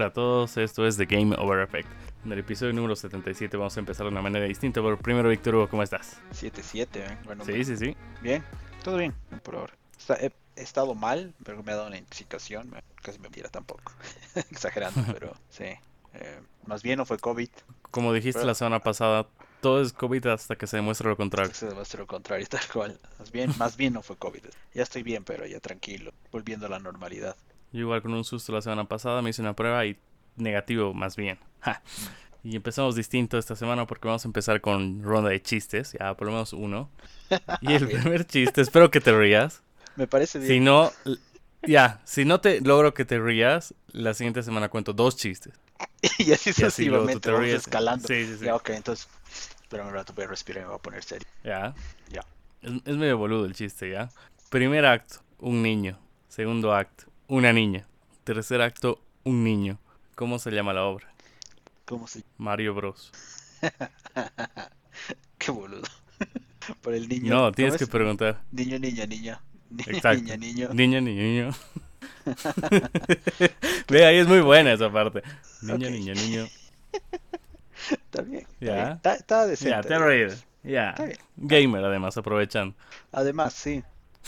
[0.00, 1.86] Hola a todos, esto es The Game Over Effect.
[2.24, 5.56] En el episodio número 77 vamos a empezar de una manera distinta, pero primero, Víctor
[5.56, 6.16] Hugo, ¿cómo estás?
[6.32, 7.18] 7-7, ¿eh?
[7.26, 7.94] Bueno, Sí, sí, sí.
[8.22, 8.42] bien,
[8.82, 9.74] todo bien por ahora.
[9.98, 13.92] Está- he, he estado mal, pero me ha dado una intoxicación, casi me tira tampoco.
[14.50, 15.64] Exagerando, pero sí.
[16.14, 17.50] Eh, más bien no fue COVID,
[17.90, 19.26] Como dijiste Pero- la semana pasada,
[19.60, 21.52] todo es COVID hasta que se demuestre lo contrario.
[21.52, 22.98] se demostró lo contrario, tal cual.
[23.18, 24.44] Más bien, más bien no fue COVID.
[24.72, 27.36] Ya estoy bien, pero ya tranquilo, volviendo a la normalidad.
[27.72, 29.96] Yo igual con un susto la semana pasada me hice una prueba y
[30.36, 31.38] negativo más bien.
[31.62, 31.82] Ja.
[32.42, 36.26] Y empezamos distinto esta semana porque vamos a empezar con ronda de chistes, ya por
[36.26, 36.88] lo menos uno.
[37.60, 39.62] Y el primer chiste, espero que te rías.
[39.96, 40.64] Me parece Si bien.
[40.64, 41.18] no, l-
[41.66, 45.52] ya, si no te logro que te rías, la siguiente semana cuento dos chistes.
[46.18, 48.08] y así sucesivamente te vamos escalando.
[48.08, 48.44] Sí, sí, sí.
[48.46, 49.06] Ya, ok, entonces,
[49.60, 51.28] espera un rato, voy a respirar y me voy a poner serio.
[51.44, 51.74] Ya.
[52.10, 52.24] Ya.
[52.62, 54.08] Es, es medio boludo el chiste, ¿ya?
[54.48, 55.98] Primer acto, un niño.
[56.28, 57.86] Segundo acto, una niña.
[58.24, 59.78] Tercer acto, un niño.
[60.14, 61.12] ¿Cómo se llama la obra?
[61.86, 63.12] ¿Cómo se Mario Bros.
[65.38, 65.88] Qué boludo.
[66.82, 67.30] Por el niño.
[67.32, 68.42] No, ¿cómo tienes que preguntar.
[68.52, 69.40] Niño, niña, niña.
[69.70, 70.22] Ni- Exacto.
[70.22, 70.68] Niña, niño.
[70.74, 71.50] Niño, niño, niño.
[73.88, 75.22] Ve, ahí es muy buena esa parte.
[75.62, 75.92] Niño, Ok.
[75.92, 76.46] niño, niño.
[77.90, 78.46] Está bien.
[78.60, 78.92] Ya.
[78.92, 79.70] Está, está decente.
[79.76, 80.34] Ya, te reír.
[80.62, 80.90] Ya.
[80.90, 81.18] Está bien.
[81.36, 82.76] Gamer, además, aprovechando.
[83.12, 83.82] Además, sí.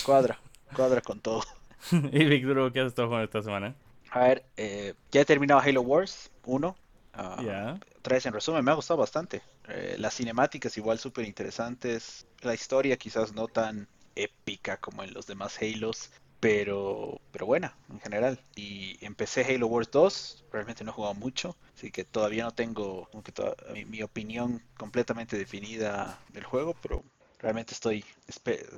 [0.05, 0.41] Cuadra.
[0.75, 1.43] Cuadra con todo.
[2.13, 3.77] y Víctor, ¿qué has estado jugando esta semana?
[4.11, 6.77] A ver, eh, ya he terminado Halo Wars 1.
[7.15, 7.81] Ah, Ya.
[7.99, 9.43] Otra vez en resumen, me ha gustado bastante.
[9.69, 12.27] Eh, las cinemáticas igual súper interesantes.
[12.41, 16.11] La historia quizás no tan épica como en los demás Halos.
[16.41, 18.45] Pero, pero buena en general.
[18.57, 20.45] Y empecé Halo Wars 2.
[20.51, 21.57] Realmente no he jugado mucho.
[21.77, 26.75] Así que todavía no tengo como que toda- mi, mi opinión completamente definida del juego.
[26.83, 27.05] Pero
[27.43, 28.05] realmente estoy...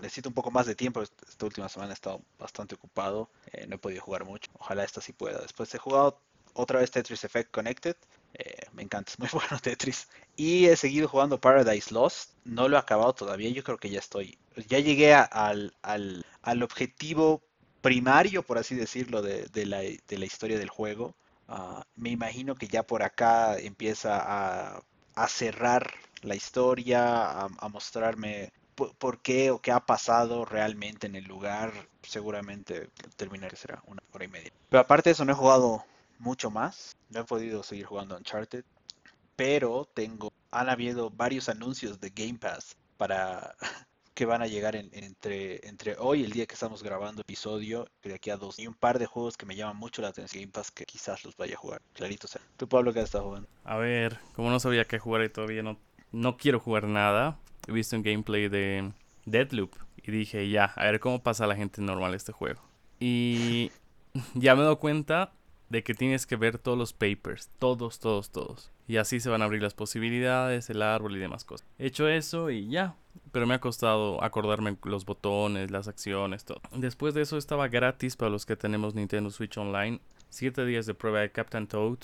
[0.00, 1.02] Necesito un poco más de tiempo.
[1.02, 3.30] Est- Esta última semana he estado bastante ocupado.
[3.52, 4.50] eh, no he podido jugar mucho.
[4.58, 5.40] Ojalá esta sí pueda.
[5.40, 6.20] Después he jugado
[6.54, 7.96] otra vez Tetris Effect Connected.
[8.34, 10.08] Eh, me encanta, es muy bueno Tetris.
[10.36, 12.32] Y he seguido jugando Paradise Lost.
[12.44, 13.50] No lo he acabado todavía.
[13.50, 14.38] Yo creo que ya estoy.
[14.68, 17.42] Ya llegué a- al, al, al objetivo
[17.80, 21.14] primario, por así decirlo, de, de la, de la historia del juego.
[21.48, 24.82] Ah, me imagino que ya por acá empieza a,
[25.14, 25.92] a cerrar
[26.24, 31.72] la historia, a, mostrarme po- por qué o qué ha pasado realmente en el lugar.
[32.02, 34.50] Seguramente terminaré será una hora y media.
[34.68, 35.84] Pero aparte de eso, no he jugado
[36.18, 36.96] mucho más.
[37.10, 38.64] No he podido seguir jugando Uncharted.
[39.36, 43.54] Pero tengo, han habido varios anuncios de Game Pass para
[44.14, 48.14] que van a llegar en- entre, entre hoy, el día que estamos grabando episodio, de
[48.14, 48.58] aquí a dos.
[48.60, 51.24] Y un par de juegos que me llaman mucho la atención Game Pass que quizás
[51.24, 51.82] los vaya a jugar.
[51.94, 52.40] Clarito sea.
[52.56, 53.48] ¿Tú, Pablo, qué estado jugando?
[53.64, 55.78] A ver, como no sabía qué jugar y todavía no,
[56.14, 58.92] no quiero jugar nada, he visto un gameplay de
[59.26, 62.62] Deadloop y dije, ya, a ver cómo pasa a la gente normal este juego.
[63.00, 63.70] Y
[64.34, 65.32] ya me dado cuenta
[65.70, 68.70] de que tienes que ver todos los papers, todos, todos, todos.
[68.86, 71.66] Y así se van a abrir las posibilidades, el árbol y demás cosas.
[71.78, 72.96] He hecho eso y ya.
[73.32, 76.60] Pero me ha costado acordarme los botones, las acciones, todo.
[76.72, 80.00] Después de eso estaba gratis para los que tenemos Nintendo Switch Online.
[80.28, 81.98] Siete días de prueba de Captain Toad,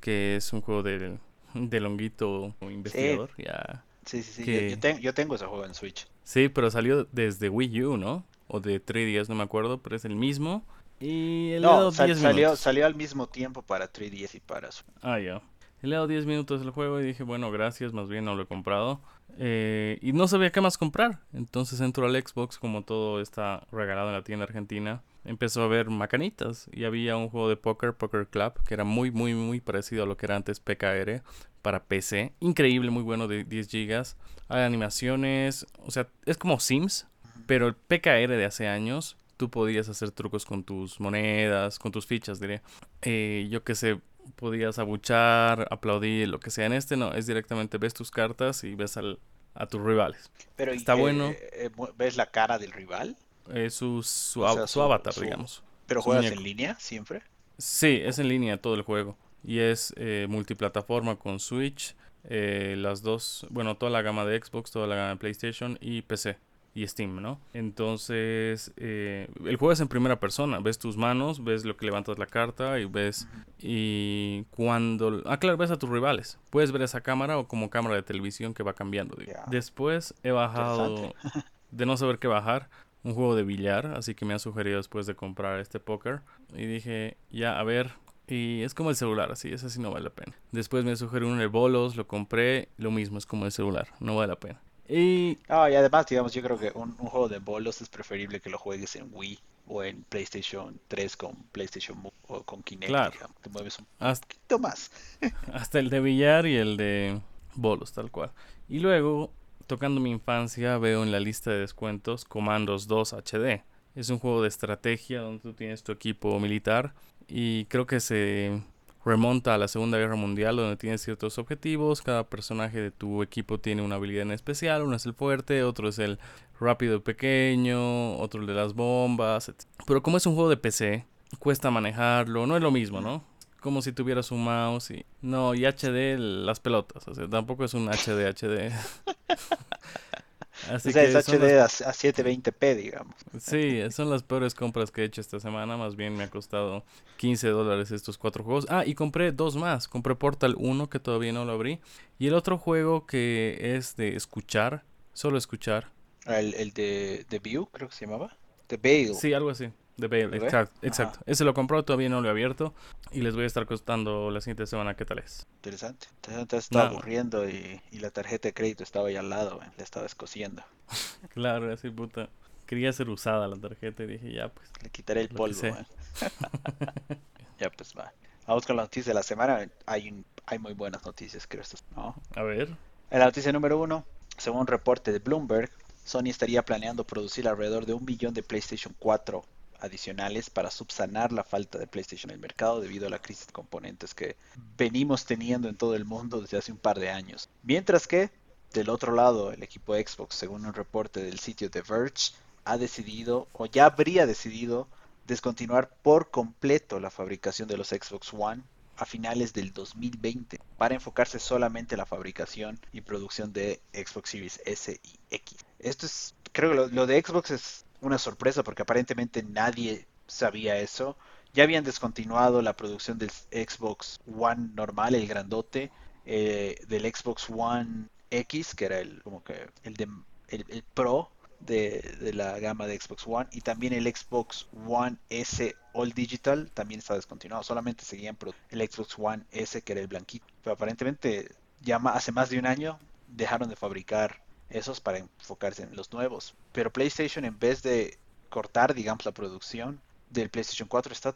[0.00, 1.18] que es un juego del,
[1.54, 3.30] del honguito investigador.
[3.38, 3.84] Ya.
[4.04, 4.44] Sí, sí, sí.
[4.44, 6.06] Que- Yo, yo ten- yo tengo ese juego en Switch.
[6.24, 8.24] Sí, pero salió desde Wii U, ¿no?
[8.48, 10.64] O de 3DS, no me acuerdo, pero es el mismo.
[11.00, 14.94] Y he No, sal- 10 salió, salió al mismo tiempo para 3DS y para Switch.
[15.02, 15.40] Ah, ya.
[15.82, 18.42] Le he dado 10 minutos al juego y dije, bueno, gracias, más bien no lo
[18.42, 19.00] he comprado.
[19.38, 21.18] Eh, y no sabía qué más comprar.
[21.32, 25.02] Entonces entro al Xbox, como todo está regalado en la tienda argentina.
[25.24, 29.10] Empezó a ver macanitas y había un juego de póker, Poker Club, que era muy,
[29.10, 31.22] muy, muy parecido a lo que era antes PKR
[31.62, 32.32] para PC.
[32.40, 34.04] Increíble, muy bueno de 10 GB.
[34.48, 37.06] Hay animaciones, o sea, es como Sims,
[37.46, 42.06] pero el PKR de hace años, tú podías hacer trucos con tus monedas, con tus
[42.06, 42.60] fichas, diré.
[43.02, 44.00] Eh, yo qué sé,
[44.36, 46.66] podías abuchar, aplaudir, lo que sea.
[46.66, 49.18] En este no, es directamente ves tus cartas y ves al,
[49.54, 50.30] a tus rivales.
[50.56, 51.30] Pero ¿y, Está eh, bueno.
[51.30, 53.16] eh, mu- ¿Ves la cara del rival?
[53.52, 55.62] Eh, su, su, O av- sea, su su- avatar, su- digamos.
[55.86, 56.40] ¿Pero juegas muñeco.
[56.40, 57.22] en línea siempre?
[57.58, 59.16] Sí, es en línea todo el juego.
[59.42, 61.94] Y es eh, multiplataforma con Switch,
[62.24, 66.00] eh, las dos, bueno, toda la gama de Xbox, toda la gama de PlayStation y
[66.02, 66.38] PC
[66.74, 67.38] y Steam, ¿no?
[67.52, 70.58] Entonces, eh, el juego es en primera persona.
[70.60, 73.28] Ves tus manos, ves lo que levantas la carta y ves...
[73.60, 75.22] Y cuando...
[75.26, 76.38] Ah, claro, ves a tus rivales.
[76.50, 79.16] Puedes ver esa cámara o como cámara de televisión que va cambiando.
[79.48, 81.14] Después he bajado,
[81.70, 82.68] de no saber qué bajar,
[83.04, 83.86] un juego de billar.
[83.96, 86.22] Así que me han sugerido después de comprar este póker.
[86.54, 87.92] Y dije, ya, a ver.
[88.26, 90.34] Y es como el celular, así, ese sí no vale la pena.
[90.50, 94.16] Después me sugirió uno de bolos, lo compré, lo mismo, es como el celular, no
[94.16, 94.62] vale la pena.
[94.88, 95.38] Y...
[95.48, 98.48] Ah, y además, digamos, yo creo que un, un, juego de bolos es preferible que
[98.48, 102.88] lo juegues en Wii o en PlayStation 3 con PlayStation Move o con Kinect.
[102.88, 103.12] Claro.
[103.12, 104.90] Digamos, te mueves un hasta, poquito más.
[105.52, 107.20] hasta el de billar y el de
[107.54, 108.32] bolos, tal cual.
[108.68, 109.32] Y luego,
[109.66, 113.62] tocando mi infancia, veo en la lista de descuentos Comandos 2 HD.
[113.94, 116.94] Es un juego de estrategia donde tú tienes tu equipo militar
[117.28, 118.62] y creo que se
[119.04, 123.58] remonta a la Segunda Guerra Mundial donde tienes ciertos objetivos, cada personaje de tu equipo
[123.58, 126.18] tiene una habilidad en especial, uno es el fuerte, otro es el
[126.58, 129.62] rápido y pequeño, otro el de las bombas, etc.
[129.86, 131.04] Pero como es un juego de PC,
[131.38, 133.24] cuesta manejarlo, no es lo mismo, ¿no?
[133.64, 135.06] Como si tuvieras un mouse y...
[135.22, 138.70] No, y HD las pelotas, o sea, tampoco es un HD HD.
[140.70, 141.80] Así o sea, es HD las...
[141.80, 143.14] a 720p, digamos.
[143.40, 145.78] Sí, son las peores compras que he hecho esta semana.
[145.78, 146.84] Más bien me ha costado
[147.16, 148.66] 15 dólares estos cuatro juegos.
[148.68, 149.88] Ah, y compré dos más.
[149.88, 151.80] Compré Portal 1, que todavía no lo abrí.
[152.18, 154.84] Y el otro juego que es de escuchar,
[155.14, 155.90] solo escuchar.
[156.26, 158.36] El, el de, de View, creo que se llamaba.
[158.66, 159.14] The Veil.
[159.14, 159.70] Sí, algo así.
[159.96, 161.20] De Bale, exacto, exacto.
[161.24, 162.74] Ese lo compró, todavía no lo he abierto.
[163.12, 165.46] Y les voy a estar costando la siguiente semana qué tal es.
[165.56, 166.08] Interesante.
[166.20, 170.06] Te estaba aburriendo y, y, la tarjeta de crédito estaba ahí al lado, le estaba
[170.06, 170.62] escociendo.
[171.32, 172.28] claro, así puta.
[172.66, 174.68] Quería ser usada la tarjeta y dije, ya pues.
[174.82, 175.60] Le quitaré el polvo.
[177.60, 178.12] ya pues va.
[178.46, 179.68] Vamos con la noticia de la semana.
[179.86, 181.62] Hay, un, hay muy buenas noticias, creo.
[181.94, 182.16] ¿no?
[182.34, 182.68] A ver.
[183.10, 184.04] En la noticia número uno,
[184.38, 185.70] según un reporte de Bloomberg,
[186.04, 189.44] Sony estaría planeando producir alrededor de un millón de PlayStation 4
[189.84, 193.52] adicionales para subsanar la falta de PlayStation en el mercado debido a la crisis de
[193.52, 194.36] componentes que
[194.76, 197.48] venimos teniendo en todo el mundo desde hace un par de años.
[197.62, 198.30] Mientras que,
[198.72, 202.32] del otro lado, el equipo Xbox, según un reporte del sitio The Verge,
[202.64, 204.88] ha decidido o ya habría decidido
[205.26, 208.62] descontinuar por completo la fabricación de los Xbox One
[208.96, 214.60] a finales del 2020 para enfocarse solamente en la fabricación y producción de Xbox Series
[214.64, 215.58] S y X.
[215.78, 220.78] Esto es, creo que lo, lo de Xbox es una sorpresa porque aparentemente nadie sabía
[220.78, 221.16] eso.
[221.52, 225.90] Ya habían descontinuado la producción del Xbox One normal, el grandote,
[226.26, 230.08] eh, del Xbox One X, que era el como que el de
[230.48, 231.30] el, Pro
[231.60, 236.70] de, de, la gama de Xbox One, y también el Xbox One S All Digital
[236.72, 237.62] también está descontinuado.
[237.62, 238.36] Solamente seguían
[238.70, 240.46] el Xbox One S, que era el blanquito.
[240.62, 242.98] Pero aparentemente ya hace más de un año
[243.28, 246.54] dejaron de fabricar esos para enfocarse en los nuevos.
[246.72, 248.18] Pero PlayStation en vez de
[248.48, 250.00] cortar, digamos, la producción
[250.30, 251.32] del PlayStation 4 está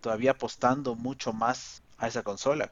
[0.00, 2.70] todavía apostando mucho más a esa consola.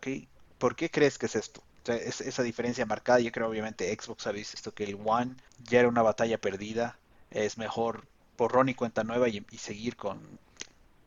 [0.58, 1.62] ¿Por qué crees que es esto?
[1.86, 5.88] es, esa diferencia marcada, yo creo obviamente Xbox ha visto que el One ya era
[5.88, 6.98] una batalla perdida,
[7.30, 8.06] es mejor
[8.36, 10.20] borrón y cuenta nueva y, y seguir con,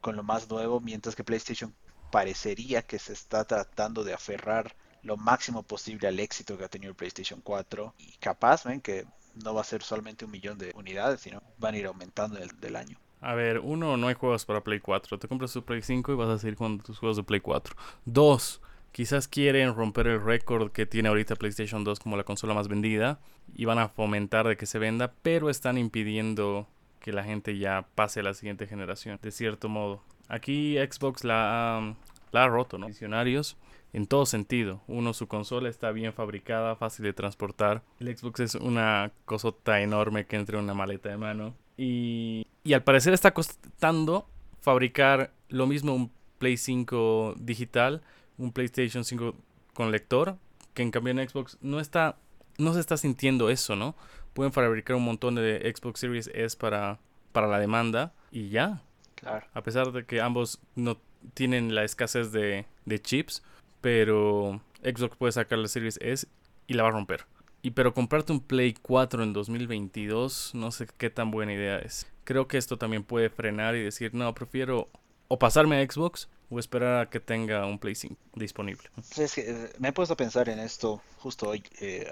[0.01, 1.74] con lo más nuevo, mientras que PlayStation
[2.12, 6.94] parecería que se está tratando de aferrar lo máximo posible al éxito que ha tenido
[6.94, 9.05] PlayStation 4 y capaz, ven que
[9.44, 12.50] no va a ser solamente un millón de unidades, sino van a ir aumentando el,
[12.59, 12.97] del año.
[13.21, 15.17] A ver, uno, no hay juegos para Play 4.
[15.17, 17.75] Te compras tu Play 5 y vas a seguir con tus juegos de Play 4.
[18.05, 18.61] Dos,
[18.91, 23.19] quizás quieren romper el récord que tiene ahorita PlayStation 2 como la consola más vendida
[23.56, 26.67] y van a fomentar de que se venda, pero están impidiendo
[26.99, 30.01] que la gente ya pase a la siguiente generación, de cierto modo.
[30.27, 31.95] Aquí Xbox la,
[32.31, 32.88] la ha roto, ¿no?
[32.88, 33.57] Visionarios
[33.94, 34.81] en todo sentido.
[34.88, 37.84] Uno, su consola está bien fabricada, fácil de transportar.
[38.00, 41.56] El Xbox es una cosota enorme que entra en una maleta de mano.
[41.78, 44.28] Y, y al parecer está costando
[44.62, 48.02] fabricar lo mismo un Play 5 digital,
[48.38, 49.35] un PlayStation 5
[49.73, 50.38] con lector,
[50.73, 52.18] que en cambio en Xbox no está,
[52.57, 53.95] no se está sintiendo eso, ¿no?
[54.33, 57.00] Pueden fabricar un montón de Xbox Series S para,
[57.31, 58.81] para la demanda y ya.
[59.16, 59.45] Claro.
[59.54, 60.97] A pesar de que ambos no
[61.33, 63.44] tienen la escasez de, de chips,
[63.83, 66.25] pero Xbox puede sacar la Series S
[66.68, 67.25] y la va a romper.
[67.61, 72.07] Y pero comprarte un Play 4 en 2022, no sé qué tan buena idea es.
[72.23, 74.87] Creo que esto también puede frenar y decir, no, prefiero
[75.28, 78.90] o pasarme a Xbox o esperar a que tenga un Play 5 disponible.
[79.18, 82.09] Eh, me he puesto a pensar en esto justo hoy eh,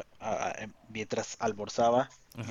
[0.89, 2.09] mientras almorzaba.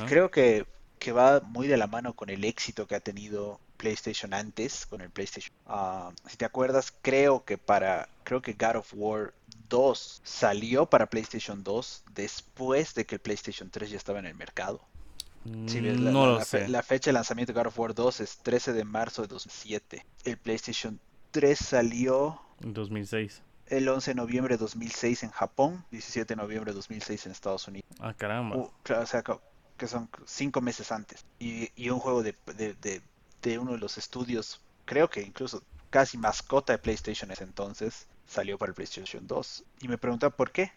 [0.08, 0.64] Creo que,
[1.00, 5.00] que va muy de la mano con el éxito que ha tenido PlayStation antes, con
[5.00, 5.52] el PlayStation.
[5.66, 9.32] Ah, si te acuerdas, creo que para, creo que God of War
[9.70, 14.34] 2 salió para PlayStation 2 después de que el PlayStation 3 ya estaba en el
[14.34, 14.82] mercado.
[15.44, 16.68] la, no lo sé.
[16.68, 20.04] la, fecha de lanzamiento de God of War 2 es 13 de marzo de 2007.
[20.24, 23.42] El PlayStation 3 salió en 2006.
[23.68, 27.66] El 11 de noviembre de 2006 en Japón, 17 de noviembre de 2006 en Estados
[27.68, 27.88] Unidos.
[28.00, 28.56] Ah, caramba.
[28.56, 29.22] Uh, o sea,
[29.80, 31.24] que son cinco meses antes.
[31.38, 33.02] Y, y un juego de, de,
[33.42, 38.58] de uno de los estudios, creo que incluso casi mascota de PlayStation ese entonces, salió
[38.58, 39.64] para el PlayStation 2.
[39.80, 40.70] Y me preguntaba por qué.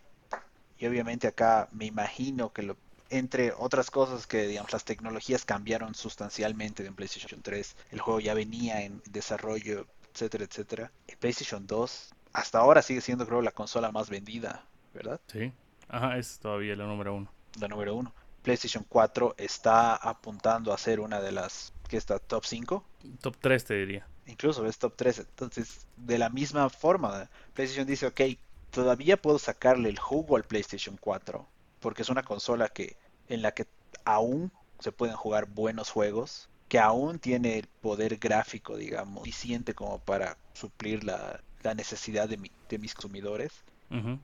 [0.79, 2.77] Y obviamente acá me imagino que lo,
[3.09, 7.75] entre otras cosas que, digamos, las tecnologías cambiaron sustancialmente en PlayStation 3.
[7.91, 10.91] El juego ya venía en desarrollo, etcétera, etcétera.
[11.07, 15.19] El PlayStation 2 hasta ahora sigue siendo, creo, la consola más vendida, ¿verdad?
[15.27, 15.51] Sí.
[15.89, 17.29] Ajá, es todavía la número uno.
[17.59, 18.13] La número uno.
[18.43, 22.83] PlayStation 4 está apuntando a ser una de las que está top 5.
[23.21, 24.07] Top 3 te diría.
[24.27, 25.19] Incluso es top 3.
[25.19, 28.21] Entonces, de la misma forma, PlayStation dice, ok,
[28.69, 31.45] todavía puedo sacarle el jugo al PlayStation 4,
[31.79, 32.97] porque es una consola que
[33.29, 33.65] en la que
[34.05, 39.99] aún se pueden jugar buenos juegos, que aún tiene el poder gráfico, digamos, suficiente como
[39.99, 43.63] para suplir la, la necesidad de, mi, de mis consumidores.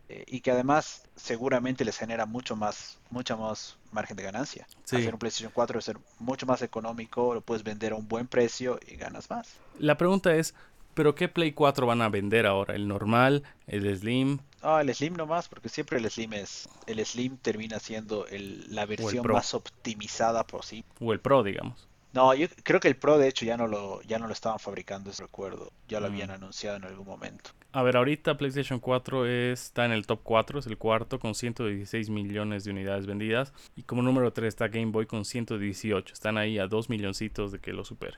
[0.10, 4.68] Eh, y que además seguramente les genera mucho más, mucha más margen de ganancia.
[4.86, 8.28] Hacer un PlayStation 4 es ser mucho más económico, lo puedes vender a un buen
[8.28, 9.58] precio y ganas más.
[9.78, 10.56] La pregunta es,
[10.96, 12.76] ¿pero qué Play 4 van a vender ahora?
[12.76, 13.44] ¿El normal?
[13.68, 14.40] ¿El Slim?
[14.62, 16.68] Ah, el Slim nomás, porque siempre el Slim es.
[16.88, 20.90] El Slim termina siendo la versión más optimizada posible.
[21.00, 21.89] O el Pro, digamos.
[22.12, 24.60] No, yo creo que el Pro de hecho ya no lo, ya no lo estaban
[24.60, 25.72] fabricando, ese recuerdo.
[25.88, 26.34] Ya lo habían mm.
[26.34, 27.52] anunciado en algún momento.
[27.72, 32.10] A ver, ahorita PlayStation 4 está en el top 4, es el cuarto con 116
[32.10, 33.54] millones de unidades vendidas.
[33.76, 36.14] Y como número 3 está Game Boy con 118.
[36.14, 38.18] Están ahí a 2 milloncitos de que lo supere.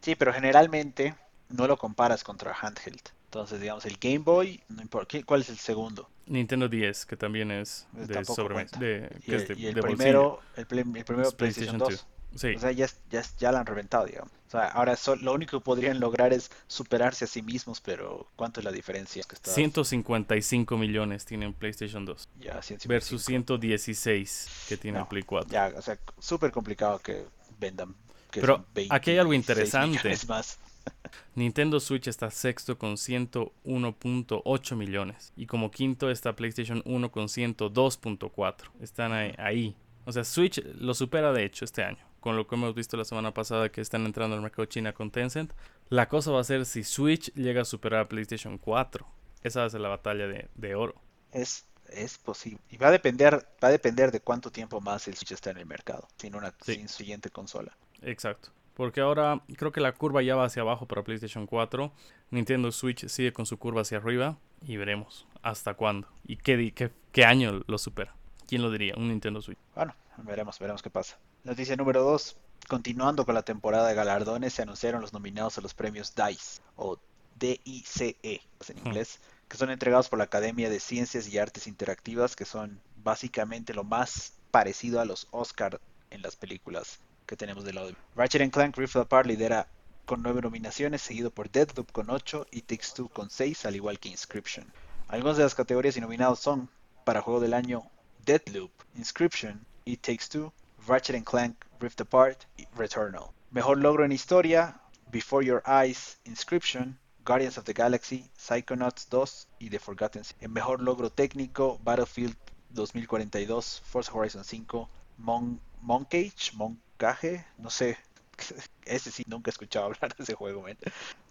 [0.00, 1.14] Sí, pero generalmente
[1.48, 3.02] no lo comparas contra handheld.
[3.24, 6.08] Entonces, digamos, el Game Boy, no importa, ¿cuál es el segundo?
[6.26, 8.78] Nintendo 10, que también es de sobremesa.
[8.80, 9.32] y,
[9.66, 12.06] el, primero, el, primero PlayStation 2.
[12.34, 14.32] O sea, ya, ya, ya la han reventado, digamos.
[14.46, 18.58] O sea, ahora lo único que podrían lograr es superarse a sí mismos, pero ¿cuánto
[18.58, 19.22] es la diferencia?
[19.42, 22.28] 155 millones tienen PlayStation 2.
[22.40, 25.50] Ya, versus 116 que tiene Play 4.
[25.50, 27.26] Ya, o sea, súper complicado que
[27.60, 27.94] vendan.
[28.32, 30.16] pero aquí hay algo interesante.
[30.26, 30.58] Más.
[31.36, 35.32] Nintendo Switch está sexto con 101.8 millones.
[35.36, 38.54] Y como quinto está PlayStation 1 con 102.4.
[38.80, 39.76] Están ahí.
[40.06, 43.04] O sea, Switch lo supera de hecho este año con lo que hemos visto la
[43.04, 45.52] semana pasada que están entrando al mercado China con Tencent.
[45.88, 49.06] La cosa va a ser si Switch llega a superar a PlayStation 4.
[49.42, 50.94] Esa va a ser la batalla de, oro.
[51.32, 52.60] Es, es posible.
[52.70, 55.58] Y va a depender, va a depender de cuánto tiempo más el Switch está en
[55.58, 56.54] el mercado, sin una
[56.86, 57.76] siguiente consola.
[58.02, 58.50] Exacto.
[58.74, 61.92] Porque ahora creo que la curva ya va hacia abajo para PlayStation 4.
[62.30, 64.38] Nintendo Switch sigue con su curva hacia arriba.
[64.62, 66.08] Y veremos hasta cuándo.
[66.26, 68.14] Y qué, qué, qué año lo supera.
[68.46, 68.94] ¿Quién lo diría?
[68.96, 69.58] Un Nintendo Switch.
[69.74, 71.18] Bueno, veremos, veremos qué pasa.
[71.42, 72.36] Noticia número 2.
[72.68, 76.98] Continuando con la temporada de galardones, se anunciaron los nominados a los premios DICE, o
[77.38, 82.44] DICE en inglés, que son entregados por la Academia de Ciencias y Artes Interactivas, que
[82.44, 85.80] son básicamente lo más parecido a los Oscar
[86.10, 87.92] en las películas que tenemos del lado.
[88.16, 89.66] Ratchet Clank Rift Apart lidera
[90.04, 93.98] con nueve nominaciones, seguido por Deadloop con 8 y Takes Two con 6, al igual
[93.98, 94.70] que Inscription.
[95.08, 96.68] Algunas de las categorías y nominados son
[97.04, 97.84] para Juego del Año
[98.26, 100.52] Deadloop, Inscription y Takes Two,
[100.86, 103.30] Ratchet Clank Rift Apart y Returnal.
[103.50, 109.70] Mejor logro en historia, Before Your Eyes, Inscription, Guardians of the Galaxy, Psychonauts 2 y
[109.70, 110.22] The Forgotten.
[110.40, 112.36] En mejor logro técnico, Battlefield
[112.70, 117.96] 2042, Forza Horizon 5, Mon Moncage, Moncage, no sé,
[118.84, 120.64] ese sí nunca he escuchado hablar de ese juego.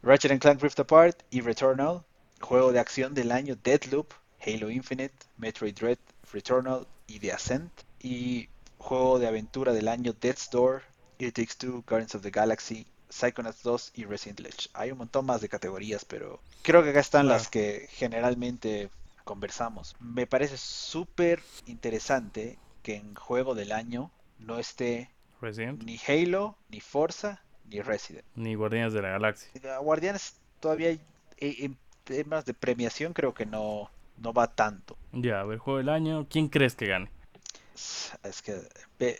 [0.04, 2.04] Ratchet Clank Rift Apart y Returnal,
[2.40, 4.14] juego de acción del año Deadloop,
[4.46, 6.00] Halo Infinite, Metroid Dread,
[6.32, 7.72] Returnal y The Ascent.
[8.02, 8.48] Y
[8.80, 10.82] juego de aventura del año Death's Door,
[11.20, 14.54] It Takes Two, Guardians of the Galaxy, Psychonauts 2 y Resident Evil.
[14.74, 18.90] Hay un montón más de categorías, pero creo que acá están las que generalmente
[19.24, 19.96] conversamos.
[20.00, 25.10] Me parece súper interesante que en juego del año no esté
[25.86, 28.26] ni Halo, ni Forza, ni Resident.
[28.36, 29.78] Ni Guardianes de la Galaxia.
[29.80, 31.02] Guardianes todavía hay,
[31.38, 34.98] en temas de premiación creo que no, no va tanto.
[35.12, 37.10] Ya, a ver, juego del año, ¿quién crees que gane?
[38.24, 38.62] Es que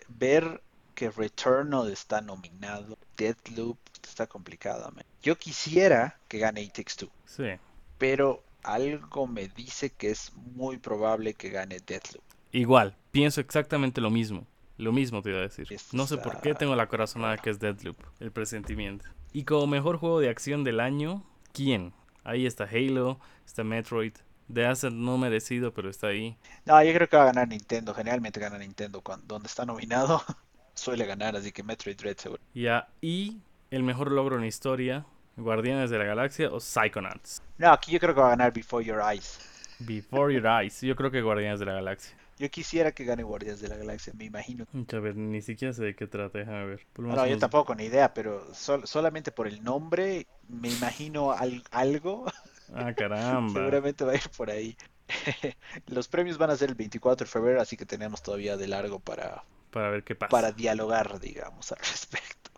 [0.08, 0.62] ver
[0.96, 4.92] que Returnal está nominado, Deadloop está complicado.
[5.22, 7.10] Yo quisiera que gane It Takes Two.
[7.26, 7.52] Sí.
[7.98, 12.24] Pero algo me dice que es muy probable que gane Deadloop.
[12.52, 14.46] Igual, pienso exactamente lo mismo.
[14.78, 15.68] Lo mismo te iba a decir.
[15.92, 19.06] No sé por qué tengo la corazonada que es Deadloop, el presentimiento.
[19.34, 21.24] Y como mejor juego de acción del año,
[21.54, 21.94] ¿quién?
[22.24, 24.14] Ahí está Halo, está Metroid,
[24.50, 26.36] de Ascent no merecido, pero está ahí.
[26.66, 27.94] No, yo creo que va a ganar Nintendo.
[27.94, 30.22] Generalmente gana Nintendo cuando donde está nominado.
[30.74, 32.42] suele ganar, así que Metroid Dread seguro.
[32.54, 33.38] Ya, y
[33.70, 35.06] el mejor logro en historia,
[35.38, 37.42] Guardianes de la Galaxia o Psychonauts.
[37.58, 39.40] No, aquí yo creo que va a ganar Before Your Eyes.
[39.80, 42.16] Before Your Eyes, yo creo que Guardianes de la Galaxia.
[42.40, 44.66] Yo quisiera que gane Guardianes de la Galaxia, me imagino.
[44.74, 46.88] A ver, ni siquiera sé de qué trata, déjame ver.
[46.98, 51.36] no, yo tampoco, ni idea, pero solamente por el nombre me imagino
[51.72, 52.26] algo
[52.74, 53.54] Ah, caramba.
[53.54, 54.78] Seguramente va a ir por ahí.
[55.88, 59.00] Los premios van a ser el 24 de febrero, así que tenemos todavía de largo
[59.00, 60.30] para, para ver qué pasa.
[60.30, 62.52] Para dialogar, digamos, al respecto.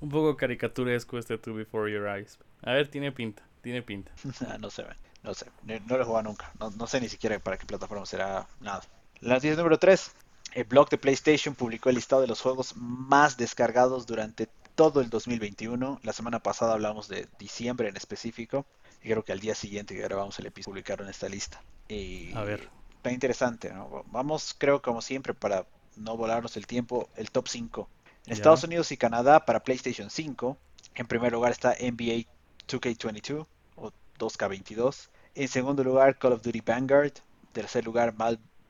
[0.00, 2.38] Un poco caricaturesco este To Before Your Eyes.
[2.62, 4.12] A ver, tiene pinta, tiene pinta.
[4.60, 4.84] no sé,
[5.22, 5.46] no sé.
[5.64, 6.50] No, lo he jugado nunca.
[6.58, 8.82] No, no, sé ni siquiera para qué plataforma será nada.
[9.22, 10.10] La noticia número 3.
[10.54, 15.10] El blog de PlayStation publicó el listado de los juegos más descargados durante todo el
[15.10, 16.00] 2021.
[16.02, 18.66] La semana pasada hablamos de diciembre en específico.
[19.00, 21.62] Y creo que al día siguiente que grabamos el episodio publicaron esta lista.
[21.88, 22.68] Y a ver.
[22.96, 24.04] Está interesante, ¿no?
[24.10, 27.88] Vamos, creo, como siempre, para no volarnos el tiempo, el top 5.
[28.26, 30.58] En Estados Unidos y Canadá para PlayStation 5.
[30.96, 32.26] En primer lugar está NBA
[32.66, 35.10] 2K22 o 2K22.
[35.36, 37.12] En segundo lugar Call of Duty Vanguard.
[37.44, 38.14] En tercer lugar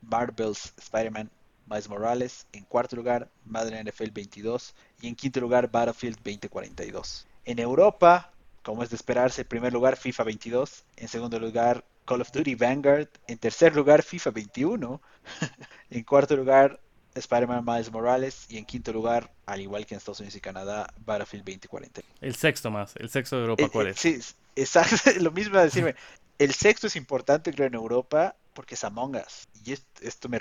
[0.09, 1.29] Marvel's Spider-Man
[1.67, 2.47] Miles Morales.
[2.51, 4.75] En cuarto lugar Madden NFL 22.
[5.01, 7.27] Y en quinto lugar Battlefield 2042.
[7.45, 8.31] En Europa,
[8.63, 10.83] como es de esperarse, en primer lugar FIFA 22.
[10.97, 13.09] En segundo lugar Call of Duty Vanguard.
[13.27, 15.01] En tercer lugar FIFA 21.
[15.89, 16.79] en cuarto lugar
[17.15, 20.91] Spider-Man Miles Morales y en quinto lugar, al igual que en Estados Unidos y Canadá,
[21.05, 22.01] Battlefield 2040.
[22.21, 23.99] El sexto más, el sexto de Europa, ¿cuál eh, es?
[23.99, 24.19] Sí,
[24.55, 25.95] exacto, lo mismo a decirme.
[26.39, 29.47] El sexto es importante, creo, en Europa porque es Among Us.
[29.65, 30.39] Y esto me,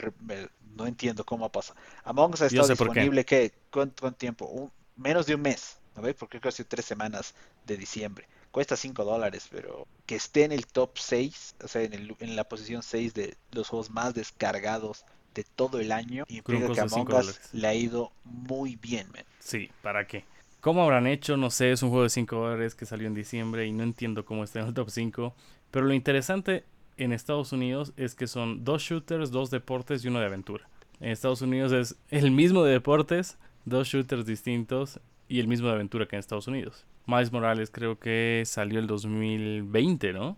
[0.77, 1.75] no entiendo cómo pasa.
[2.05, 3.53] Among Us ha estado disponible, ¿qué?
[3.71, 4.71] ¿Cuánto, tiempo?
[4.97, 6.15] menos de un mes, ¿no ves?
[6.15, 7.35] Porque sido tres semanas
[7.67, 8.27] de diciembre.
[8.51, 12.37] Cuesta 5 dólares, pero que esté en el top 6, o sea, en, el, en
[12.37, 17.15] la posición 6 de los juegos más descargados de todo el año y que Among
[17.15, 19.25] Us le ha ido muy bien, man.
[19.39, 20.25] Sí, ¿para qué?
[20.61, 21.37] ¿Cómo habrán hecho?
[21.37, 24.25] No sé, es un juego de 5 dólares que salió en diciembre y no entiendo
[24.25, 25.35] cómo está en el top 5.
[25.71, 26.65] Pero lo interesante
[26.97, 30.69] en Estados Unidos es que son dos shooters, dos deportes y uno de aventura.
[31.01, 35.75] En Estados Unidos es el mismo de deportes, dos shooters distintos y el mismo de
[35.75, 36.85] aventura que en Estados Unidos.
[37.07, 40.37] Miles Morales creo que salió el 2020, ¿no?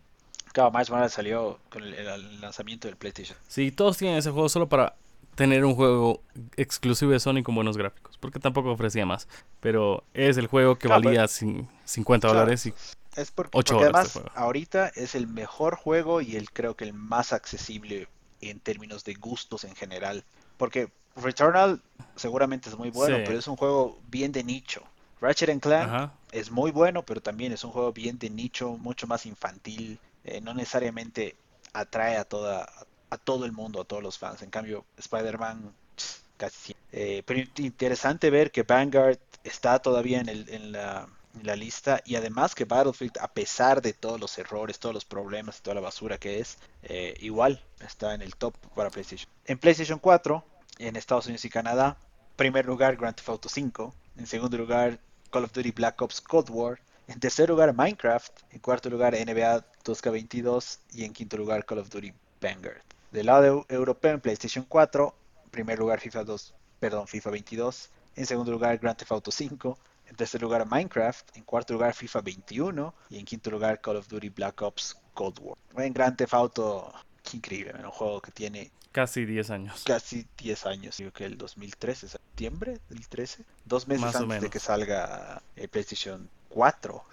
[0.53, 3.37] Claro, Miles Morales salió con el, lanzamiento del PlayStation.
[3.49, 4.95] Sí, todos tienen ese juego solo para
[5.35, 6.23] tener un juego
[6.57, 9.29] exclusivo de Sony con buenos gráficos, porque tampoco ofrecía más.
[9.61, 12.75] Pero es el juego que valía 50 dólares y
[13.17, 17.33] es porque, 8 además ahorita es el mejor juego y el creo que el más
[17.33, 18.09] accesible
[18.41, 20.25] en términos de gustos en general.
[20.57, 21.81] Porque Returnal
[22.17, 24.83] seguramente es muy bueno, pero es un juego bien de nicho.
[25.21, 29.27] Ratchet Clank es muy bueno, pero también es un juego bien de nicho, mucho más
[29.27, 29.99] infantil.
[30.25, 31.37] Eh, no necesariamente
[31.73, 32.69] atrae a toda
[33.11, 34.43] a todo el mundo, a todos los fans.
[34.43, 35.73] En cambio, Spider-Man
[36.37, 36.75] casi.
[36.93, 41.09] Eh, pero interesante ver que Vanguard está todavía en, el, en, la,
[41.57, 45.63] lista y además que Battlefield, a pesar de todos los errores, todos los problemas y
[45.63, 49.29] toda la basura que es, eh, igual está en el top para PlayStation.
[49.45, 50.45] En PlayStation 4,
[50.79, 51.97] en Estados Unidos y Canadá,
[52.37, 54.99] primer lugar Grand Theft Auto 5, en segundo lugar
[55.31, 59.65] Call of Duty Black Ops Cold War, en tercer lugar Minecraft, en cuarto lugar NBA
[59.85, 62.94] 2K22 y en quinto lugar Call of Duty Vanguard.
[63.15, 68.27] Del lado europeo en PlayStation 4, en primer lugar FIFA 2, perdón, FIFA 22, en
[68.27, 72.93] segundo lugar Grand Theft Auto 5, en tercer lugar Minecraft, en cuarto lugar FIFA 21
[73.11, 75.57] y en quinto lugar Call of Duty Black Ops Cold War.
[75.77, 79.85] En Grand Theft Auto, qué increíble, un juego que tiene casi 10 años.
[79.87, 84.59] Casi 10 años, digo que el 2013, septiembre del 13, dos meses antes de que
[84.59, 87.05] salga el PlayStation 4.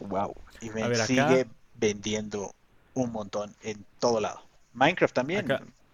[0.00, 0.34] wow.
[0.62, 2.54] Y me sigue vendiendo
[2.94, 4.47] un montón en todo lado.
[4.78, 5.46] Minecraft también.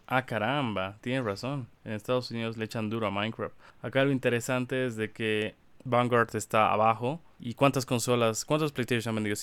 [0.07, 1.67] ah, caramba, tienes razón.
[1.85, 3.55] En Estados Unidos le echan duro a Minecraft.
[3.83, 7.21] Acá lo interesante es de que Vanguard está abajo.
[7.41, 9.37] ¿Y cuántas consolas, cuántos PlayStation han vendido?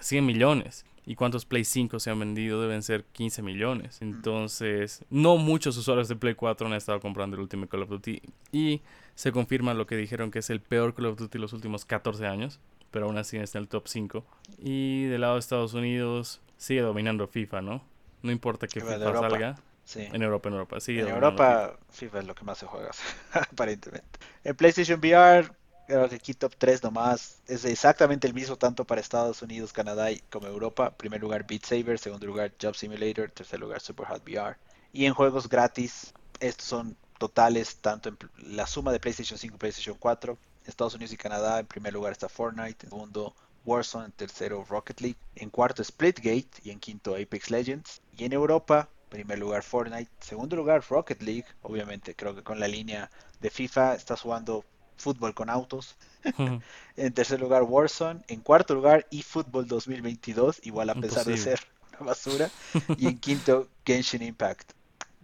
[0.00, 0.84] 100 millones.
[1.06, 2.60] ¿Y cuántos Play 5 se han vendido?
[2.62, 4.00] Deben ser 15 millones.
[4.02, 8.20] Entonces, no muchos usuarios de Play 4 han estado comprando el último Call of Duty.
[8.52, 8.82] Y
[9.14, 12.26] se confirma lo que dijeron que es el peor Call of Duty los últimos 14
[12.26, 12.60] años.
[12.90, 14.24] Pero aún así está en el top 5.
[14.58, 17.82] Y del lado de Estados Unidos sigue dominando FIFA, ¿no?
[18.22, 19.56] No importa que FIFA salga.
[19.94, 21.00] En Europa, en Europa, sí.
[21.00, 22.20] En Europa, FIFA.
[22.20, 22.90] es lo que más se juega,
[23.32, 24.20] aparentemente.
[24.44, 25.50] En PlayStation VR,
[25.86, 30.12] creo que aquí top 3 nomás es exactamente el mismo tanto para Estados Unidos, Canadá
[30.12, 30.92] y como Europa.
[30.96, 34.56] Primer lugar Beat Saber, segundo lugar Job Simulator, tercer lugar Super Hot VR.
[34.92, 39.58] Y en juegos gratis, estos son totales tanto en la suma de PlayStation 5 y
[39.58, 40.38] PlayStation 4.
[40.66, 45.00] Estados Unidos y Canadá, en primer lugar está Fortnite, en segundo Warzone, en tercero Rocket
[45.00, 48.00] League, en cuarto Splitgate y en quinto Apex Legends.
[48.16, 52.68] Y en Europa, primer lugar Fortnite, segundo lugar Rocket League, obviamente creo que con la
[52.68, 54.64] línea de FIFA está jugando
[54.96, 55.96] fútbol con autos.
[56.96, 61.60] en tercer lugar Warzone, en cuarto lugar eFootball 2022, igual a pesar de ser
[61.98, 62.50] una basura.
[62.96, 64.72] y en quinto Genshin Impact.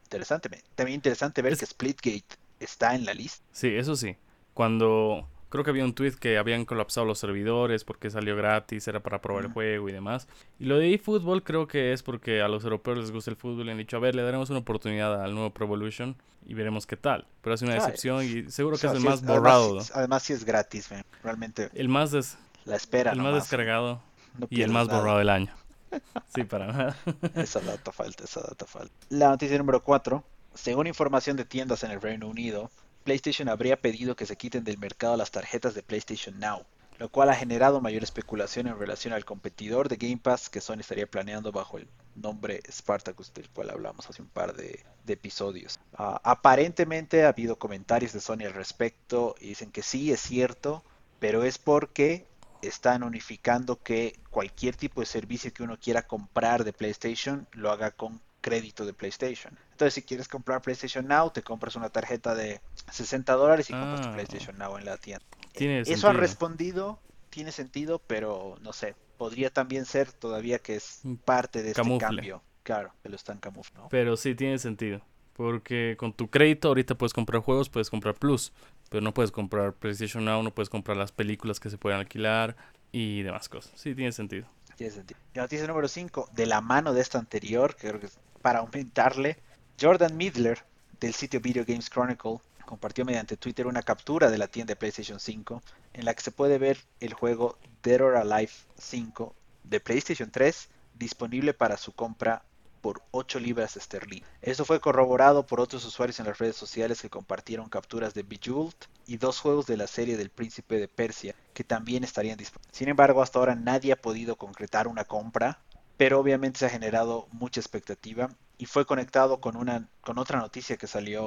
[0.05, 3.45] Interesante, también interesante ver que Splitgate está en la lista.
[3.53, 4.17] Sí, eso sí.
[4.55, 9.01] Cuando Creo que había un tweet que habían colapsado los servidores porque salió gratis, era
[9.01, 10.27] para probar el juego y demás.
[10.59, 13.67] Y lo de eFootball creo que es porque a los europeos les gusta el fútbol
[13.69, 16.87] y han dicho, a ver, le daremos una oportunidad al nuevo Pro Evolution y veremos
[16.87, 17.27] qué tal.
[17.43, 19.83] Pero es una excepción y seguro O que sea, es el más borrado, ¿no?
[19.95, 21.05] Además, sí es gratis, man.
[21.23, 24.03] Realmente el más, des- la espera el más descargado
[24.39, 24.99] no y el más nada.
[24.99, 25.53] borrado del año.
[26.35, 26.97] Sí, para nada.
[27.37, 28.93] Esa data falta, esa data falta.
[29.09, 30.23] La noticia número 4.
[30.55, 32.71] Según información de tiendas en el Reino Unido,
[33.07, 36.67] PlayStation habría pedido que se quiten del mercado las tarjetas de PlayStation Now,
[36.99, 40.81] lo cual ha generado mayor especulación en relación al competidor de Game Pass que Sony
[40.81, 45.79] estaría planeando bajo el nombre Spartacus, del cual hablamos hace un par de, episodios.
[45.97, 50.83] Ah, aparentemente ha habido comentarios de Sony al respecto y dicen que sí, es cierto,
[51.21, 52.27] pero es porque
[52.61, 57.93] están unificando que cualquier tipo de servicio que uno quiera comprar de PlayStation lo haga
[57.93, 59.59] con crédito de PlayStation.
[59.73, 62.61] Entonces, si quieres comprar PlayStation Now, te compras una tarjeta de
[62.93, 64.13] 60 dólares y compras tu Ah.
[64.15, 65.25] PlayStation Now en la tienda.
[65.53, 66.13] Tiene Eso han sentido.
[66.21, 71.71] respondido, tiene sentido, pero no sé, podría también ser todavía que es Un parte de
[71.71, 72.07] este camufle.
[72.07, 72.43] cambio.
[72.63, 73.89] Claro, que lo están camuflando.
[73.89, 75.01] Pero sí tiene sentido.
[75.33, 78.53] Porque con tu crédito ahorita puedes comprar juegos, puedes comprar Plus.
[78.91, 82.57] Pero no puedes comprar PlayStation Now, no puedes comprar las películas que se pueden alquilar
[82.93, 83.73] y demás cosas.
[83.75, 84.47] Sí, tiene sentido.
[84.77, 85.19] Tiene sentido.
[85.35, 88.61] Y noticia número 5, de la mano de esta anterior, que creo que es para
[88.61, 89.39] aumentarle,
[89.81, 90.63] Jordan Midler
[91.01, 95.19] del sitio Video Games Chronicle compartió mediante Twitter una captura de la tienda de PlayStation
[95.19, 95.61] 5
[95.95, 100.69] en la que se puede ver el juego Dead or Alive 5 de PlayStation 3
[100.95, 102.45] disponible para su compra
[102.83, 104.31] por 8 libras esterlinas.
[104.43, 108.77] Esto fue corroborado por otros usuarios en las redes sociales que compartieron capturas de Bejeweled
[109.09, 112.77] y dos juegos de la serie del Príncipe de Persia que también estarían disponibles.
[112.77, 115.59] Sin embargo, hasta ahora nadie ha podido concretar una compra,
[115.97, 118.29] pero obviamente se ha generado mucha expectativa
[118.59, 121.25] y fue conectado con una con otra noticia que salió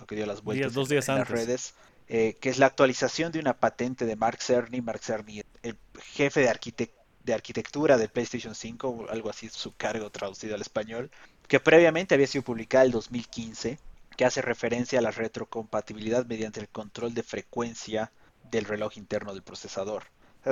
[0.00, 1.74] o que dio las vueltas dos en- días en las redes,
[2.08, 4.80] eh, que es la actualización de una patente de Mark Cerny.
[4.80, 5.76] Mark Cerny, el
[6.14, 6.90] jefe de, arquitec-
[7.24, 11.10] de arquitectura del PlayStation 5, o algo así su cargo traducido al español,
[11.48, 13.78] que previamente había sido publicada el 2015,
[14.16, 18.10] que hace referencia a la retrocompatibilidad mediante el control de frecuencia
[18.50, 20.04] del reloj interno del procesador.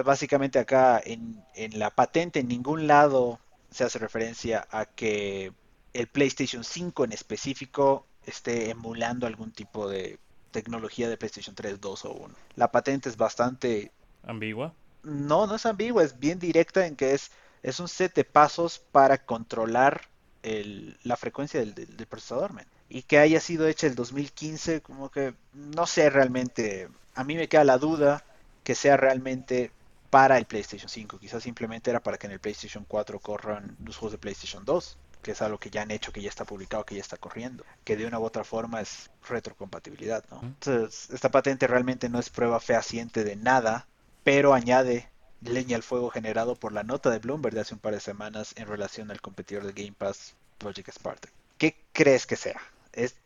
[0.05, 3.39] Básicamente acá en, en la patente en ningún lado
[3.73, 5.53] se hace referencia a que
[5.93, 10.19] el PlayStation 5 en específico esté emulando algún tipo de
[10.51, 12.35] tecnología de PlayStation 3, 2 o 1.
[12.57, 13.93] La patente es bastante
[14.25, 14.75] Ambigua.
[15.03, 17.31] no, no es ambigua, es bien directa en que es,
[17.63, 20.03] es un set de pasos para controlar
[20.43, 22.67] el- la frecuencia del, del- del procesador, man.
[22.89, 27.49] Y que haya sido hecha el 2015, como que no sé realmente, a mí me
[27.49, 28.25] queda la duda
[28.65, 29.73] que sea realmente
[30.13, 33.97] para el PlayStation 5, quizás simplemente era para que en el PlayStation 4 corran los
[33.97, 36.85] juegos de PlayStation 2, que es algo que ya han hecho, que ya está publicado,
[36.85, 40.41] que ya está corriendo, que de una u otra forma es retrocompatibilidad, ¿no?
[40.43, 43.89] Entonces, esta patente realmente no es prueba fehaciente de nada,
[44.23, 45.09] pero añade
[45.41, 48.53] leña al fuego generado por la nota de Bloomberg de hace un par de semanas
[48.57, 51.33] en relación al competidor de Game Pass, Project Spartan.
[51.59, 52.61] ¿Qué crees que sea?
[52.93, 53.17] Es,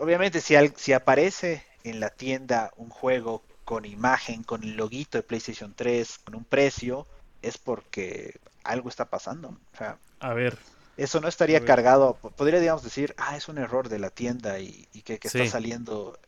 [0.00, 5.18] obviamente, si, al- si aparece en la tienda un juego con imagen, con el loguito
[5.18, 7.08] de PlayStation 3, con un precio,
[7.42, 9.50] es porque algo está pasando.
[9.74, 10.58] O sea, A ver,
[10.96, 14.60] eso no estaría cargado, po- podría digamos decir, ah, es un error de la tienda
[14.60, 16.18] y, y que, que está saliendo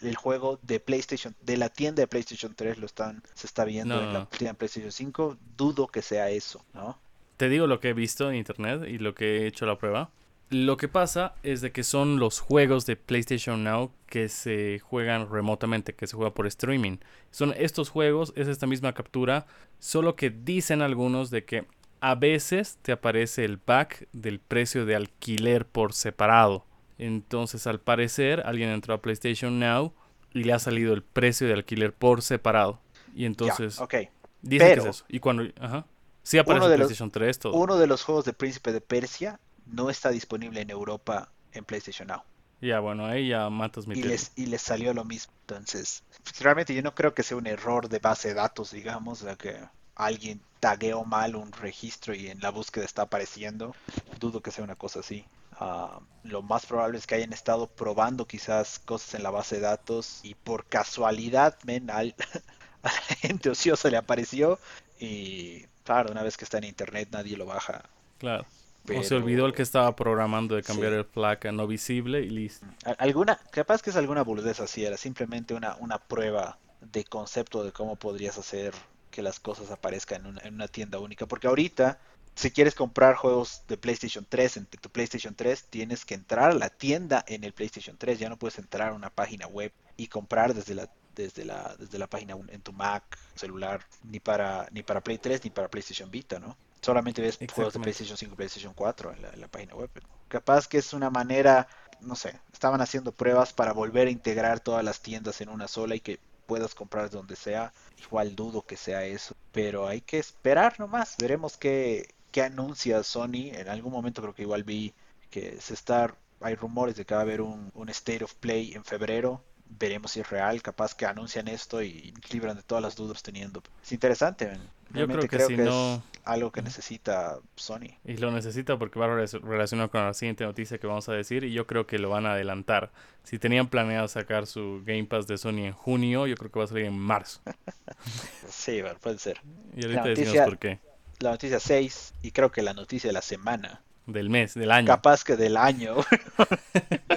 [0.00, 3.98] el juego de PlayStation, de la tienda de PlayStation 3 lo están, se está viendo
[3.98, 6.98] No, en la tienda de PlayStation 5, dudo que sea eso, ¿no?
[7.36, 10.10] te digo lo que he visto en internet y lo que he hecho la prueba.
[10.48, 15.28] Lo que pasa es de que son los juegos de PlayStation Now que se juegan
[15.28, 16.98] remotamente, que se juega por streaming.
[17.32, 19.46] Son estos juegos, es esta misma captura,
[19.80, 21.66] solo que dicen algunos de que
[22.00, 26.64] a veces te aparece el back del precio de alquiler por separado.
[26.98, 29.92] Entonces, al parecer, alguien entró a PlayStation Now
[30.32, 32.78] y le ha salido el precio de alquiler por separado.
[33.16, 33.94] Y entonces, ok.
[34.42, 35.04] dicen pero- que es eso.
[35.08, 35.86] Y cuando, ajá.
[36.22, 37.52] Sí aparece Uno de los- PlayStation 3, todo.
[37.54, 42.08] Uno de los juegos de Príncipe de Persia no está disponible en Europa en PlayStation
[42.08, 42.22] Now.
[42.60, 45.32] Ya, bueno, ahí ya matas mi y les, y les salió lo mismo.
[45.42, 49.18] Entonces, pues, realmente yo no creo que sea un error de base de datos, digamos,
[49.18, 49.58] sea, que
[49.94, 53.74] alguien tagueó mal un registro y en la búsqueda está apareciendo.
[54.18, 55.24] Dudo que sea una cosa así.
[55.58, 59.62] Ah, lo más probable es que hayan estado probando quizás cosas en la base de
[59.62, 62.14] datos y por casualidad, men, al,
[62.82, 64.58] a la gente ociosa le apareció
[64.98, 67.84] y claro, una vez que está en internet nadie lo baja.
[68.18, 68.46] Claro.
[68.94, 70.98] O se olvidó el que estaba programando de cambiar Sí.
[70.98, 72.66] el flag a no visible y listo.
[72.84, 77.64] Al- Alguna, capaz que es alguna boludez así, era simplemente una, una prueba de concepto
[77.64, 78.74] de cómo podrías hacer
[79.10, 81.26] que las cosas aparezcan en una, en una tienda única.
[81.26, 81.98] Porque ahorita,
[82.34, 86.54] si quieres comprar juegos de PlayStation 3 en tu PlayStation 3, tienes que entrar a
[86.54, 88.18] la tienda en el PlayStation 3.
[88.18, 91.98] Ya no puedes entrar a una página web y comprar desde la, desde la, desde
[91.98, 93.02] la página en tu Mac,
[93.34, 96.56] celular, ni para, ni para Play 3 ni para PlayStation Vita, ¿no?
[96.86, 99.90] Solamente ves juegos de PlayStation 5 y PlayStation 4 en la, en la página web.
[100.28, 101.66] Capaz que es una manera,
[102.00, 105.96] no sé, estaban haciendo pruebas para volver a integrar todas las tiendas en una sola
[105.96, 107.72] y que puedas comprar donde sea.
[107.98, 111.16] Igual dudo que sea eso, pero hay que esperar nomás.
[111.18, 113.50] Veremos qué, qué anuncia Sony.
[113.52, 114.94] En algún momento creo que igual vi
[115.28, 118.74] que se está, hay rumores de que va a haber un, un State of Play
[118.74, 122.96] en febrero veremos si es real, capaz que anuncian esto y libran de todas las
[122.96, 123.62] dudas teniendo.
[123.82, 124.58] Es interesante,
[124.92, 125.96] Yo creo que, si no...
[125.96, 127.98] es algo que necesita Sony.
[128.04, 131.52] Y lo necesita porque va relacionado con la siguiente noticia que vamos a decir y
[131.52, 132.90] yo creo que lo van a adelantar.
[133.22, 136.64] Si tenían planeado sacar su Game Pass de Sony en junio, yo creo que va
[136.64, 137.40] a salir en marzo.
[138.48, 139.40] sí, puede ser.
[139.76, 140.78] Y ahorita decimos por qué.
[141.20, 143.82] La noticia 6 y creo que la noticia de la semana.
[144.06, 144.86] Del mes, del año.
[144.86, 145.96] Capaz que del año.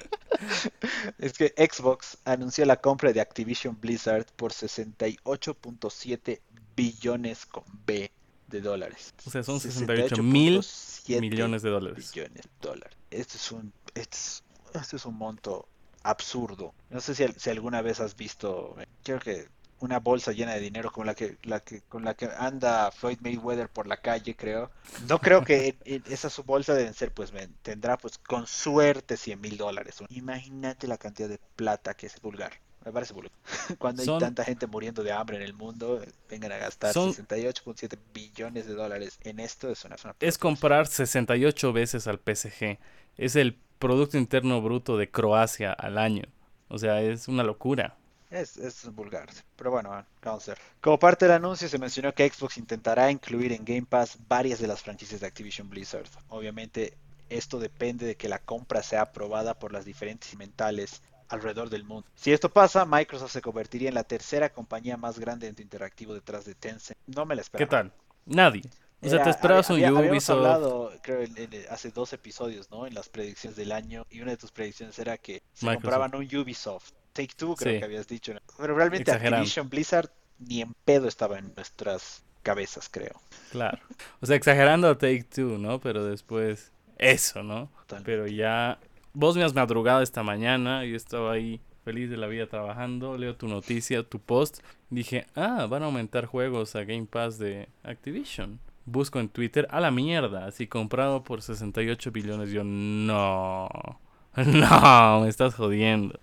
[1.17, 6.41] es que Xbox anunció la compra de Activision Blizzard por 68.7
[6.75, 8.11] billones con B
[8.47, 9.13] de dólares.
[9.25, 10.61] O sea, son 68 mil
[11.07, 12.11] millones de dólares.
[12.13, 12.97] Billones de dólares.
[13.11, 14.43] Este es un, este es,
[14.73, 15.67] este es un monto
[16.03, 16.73] absurdo.
[16.89, 19.47] No sé si, si, alguna vez has visto, creo que
[19.79, 23.19] una bolsa llena de dinero como la que, la que con la que anda Floyd
[23.21, 24.71] Mayweather por la calle, creo.
[25.07, 29.57] No creo que esa su bolsa deben ser, pues tendrá pues con suerte 100 mil
[29.57, 30.03] dólares.
[30.09, 32.53] Imagínate la cantidad de plata que es vulgar.
[32.85, 33.31] Me parece vulgar.
[33.77, 38.67] Cuando hay tanta gente muriendo de hambre en el mundo, vengan a gastar 68.7 billones
[38.67, 42.79] de dólares en esto, es una, Es comprar 68 veces al PSG.
[43.17, 46.23] Es el Producto Interno Bruto de Croacia al año.
[46.67, 47.97] O sea, es una locura.
[48.29, 50.59] Es, es vulgar, pero bueno, vamos a ver.
[50.81, 54.67] Como parte del anuncio se mencionó que Xbox intentará incluir en Game Pass varias de
[54.67, 56.07] las franquicias de Activision Blizzard.
[56.27, 56.93] Obviamente
[57.29, 62.07] esto depende de que la compra sea aprobada por las diferentes mentales alrededor del mundo.
[62.15, 66.45] Si esto pasa, Microsoft se convertiría en la tercera compañía más grande en interactivo detrás
[66.45, 66.97] de Tencent.
[67.07, 67.67] No me la esperaba.
[67.67, 67.93] ¿Qué tal?
[68.25, 68.63] Nadie.
[69.01, 70.37] O sea, te esperabas un Ubisoft.
[70.37, 71.25] hablado, creo,
[71.69, 72.85] hace dos episodios, ¿no?
[72.85, 74.05] En las predicciones del año.
[74.09, 76.91] Y una de tus predicciones era que se compraban un Ubisoft.
[77.19, 78.33] Take Two, creo que habías dicho.
[78.57, 83.19] Pero realmente Activision Blizzard ni en pedo estaba en nuestras cabezas, creo.
[83.51, 83.77] Claro.
[84.21, 85.81] O sea, exagerando a Take Two, ¿no?
[85.81, 87.69] Pero después, eso, ¿no?
[88.05, 88.79] Pero ya.
[89.11, 93.17] Vos me has madrugado esta mañana y estaba ahí feliz de la vida trabajando.
[93.17, 94.59] Leo tu noticia, tu post.
[94.89, 98.61] Dije, ah, van a aumentar juegos a Game Pass de Activision.
[98.85, 102.51] Busco en Twitter, a la mierda, así comprado por 68 billones.
[102.51, 103.67] Yo, no.
[104.35, 106.17] No, me estás jodiendo.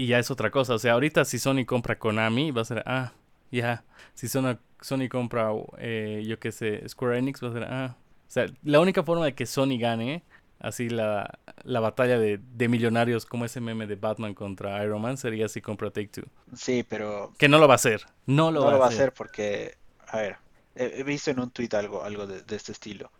[0.00, 0.72] Y ya es otra cosa.
[0.72, 3.12] O sea, ahorita si Sony compra Konami, va a ser, ah,
[3.50, 3.84] ya.
[4.14, 7.96] Si Sony, Sony compra, eh, yo qué sé, Square Enix, va a ser, ah.
[8.26, 10.22] O sea, la única forma de que Sony gane,
[10.58, 15.18] así la, la batalla de, de, millonarios como ese meme de Batman contra Iron Man,
[15.18, 16.24] sería si compra Take Two.
[16.56, 17.34] Sí, pero...
[17.36, 18.06] Que no lo va a hacer.
[18.24, 19.02] No lo, va, a hacer.
[19.02, 20.36] hacer porque, a ver,
[20.76, 23.10] he, visto en un tweet algo, algo de, de este estilo.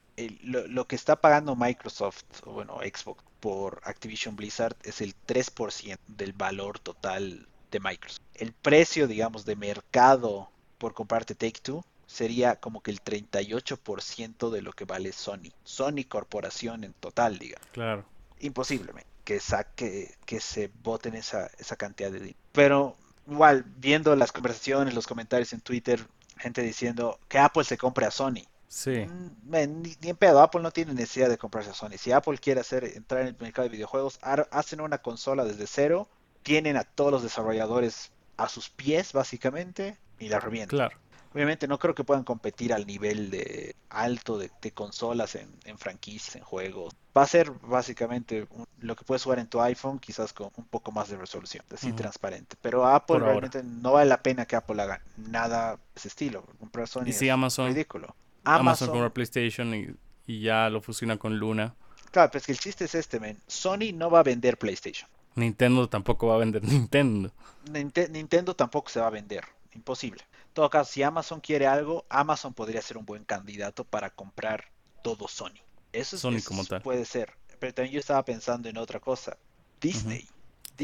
[0.42, 5.98] Lo, lo, que está pagando Microsoft, o bueno, Xbox, por Activision Blizzard es el 3%
[6.06, 8.20] del valor total de Microsoft.
[8.34, 14.62] El precio, digamos, de mercado por comprarte Take Two sería como que el 38% de
[14.62, 15.52] lo que vale Sony.
[15.64, 17.68] Sony Corporación en total, digamos.
[17.72, 18.04] Claro.
[18.40, 18.92] Imposible
[19.24, 22.38] que saque, que se voten esa, esa cantidad de dinero.
[22.52, 22.96] Pero
[23.28, 26.04] igual, viendo las conversaciones, los comentarios en Twitter,
[26.36, 28.42] gente diciendo que Apple se compre a Sony.
[28.70, 29.04] Sí.
[29.04, 31.98] Mm, ni, en pedo, Apple no tiene necesidad de comprarse a Sony.
[31.98, 36.08] Si Apple quiere hacer entrar en el mercado de videojuegos, hacen una consola desde cero,
[36.44, 40.78] tienen a todos los desarrolladores a sus pies, básicamente, y la revientan.
[40.78, 40.96] Claro.
[41.34, 46.42] Obviamente no creo que puedan competir al nivel de alto de, consolas en, franquicias, en
[46.42, 46.94] juegos.
[47.16, 48.46] Va a ser básicamente
[48.78, 51.92] lo que puedes jugar en tu iPhone, quizás con un poco más de resolución, así
[51.92, 52.56] transparente.
[52.62, 56.44] Pero Apple realmente no vale la pena que Apple haga nada de ese estilo.
[56.58, 57.66] Comprar Sony ¿Y si es Amazon?
[57.68, 58.14] ridículo.
[58.44, 61.74] Amazon, compra PlayStation y, ya lo fusiona con Luna.
[62.12, 63.38] Claro, pero es que el chiste es este, men.
[63.46, 65.08] Sony no va a vender PlayStation.
[65.34, 67.32] Nintendo tampoco va a vender Nintendo.
[67.72, 69.44] Nintendo tampoco se va a vender.
[69.74, 70.22] Imposible.
[70.48, 74.64] En todo caso, si Amazon quiere algo, Amazon podría ser un buen candidato para comprar
[75.02, 75.60] todo Sony.
[75.92, 76.82] Eso, Sony como tal.
[76.82, 77.34] puede ser.
[77.58, 79.36] Pero también yo estaba pensando en otra cosa.
[79.80, 80.28] Disney.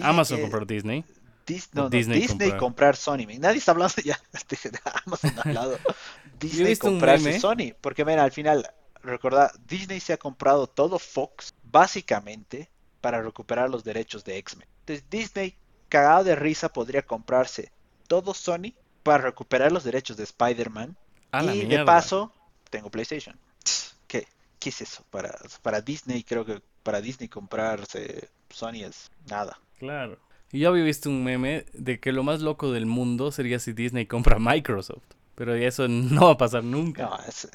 [0.03, 1.05] Amazon comprar Disney.
[1.47, 3.27] Disney, comprar Sony.
[3.39, 5.79] Nadie está hablando ya de Amazon hablado.
[6.41, 7.73] Disney comprarse Sony.
[7.81, 8.69] Porque mira, al final,
[9.03, 12.69] recordad, Disney se ha comprado todo Fox básicamente
[13.01, 14.69] para recuperar los derechos de X-Men.
[14.81, 15.57] Entonces Disney,
[15.89, 17.71] cagado de risa, podría comprarse
[18.09, 20.97] todo Sony para recuperar los derechos de Spider-Man.
[21.43, 22.33] Y de paso,
[22.71, 23.39] tengo PlayStation.
[24.09, 24.27] ¿Qué?
[24.59, 25.05] ¿Qué es eso?
[25.11, 29.61] Para, para Disney, creo que para Disney comprarse Sony es nada.
[29.79, 30.19] Claro.
[30.53, 33.73] Y yo había visto un meme de que lo más loco del mundo sería si
[33.73, 35.05] Disney compra Microsoft.
[35.35, 37.05] Pero eso no va a pasar nunca.
[37.05, 37.49] No, eso,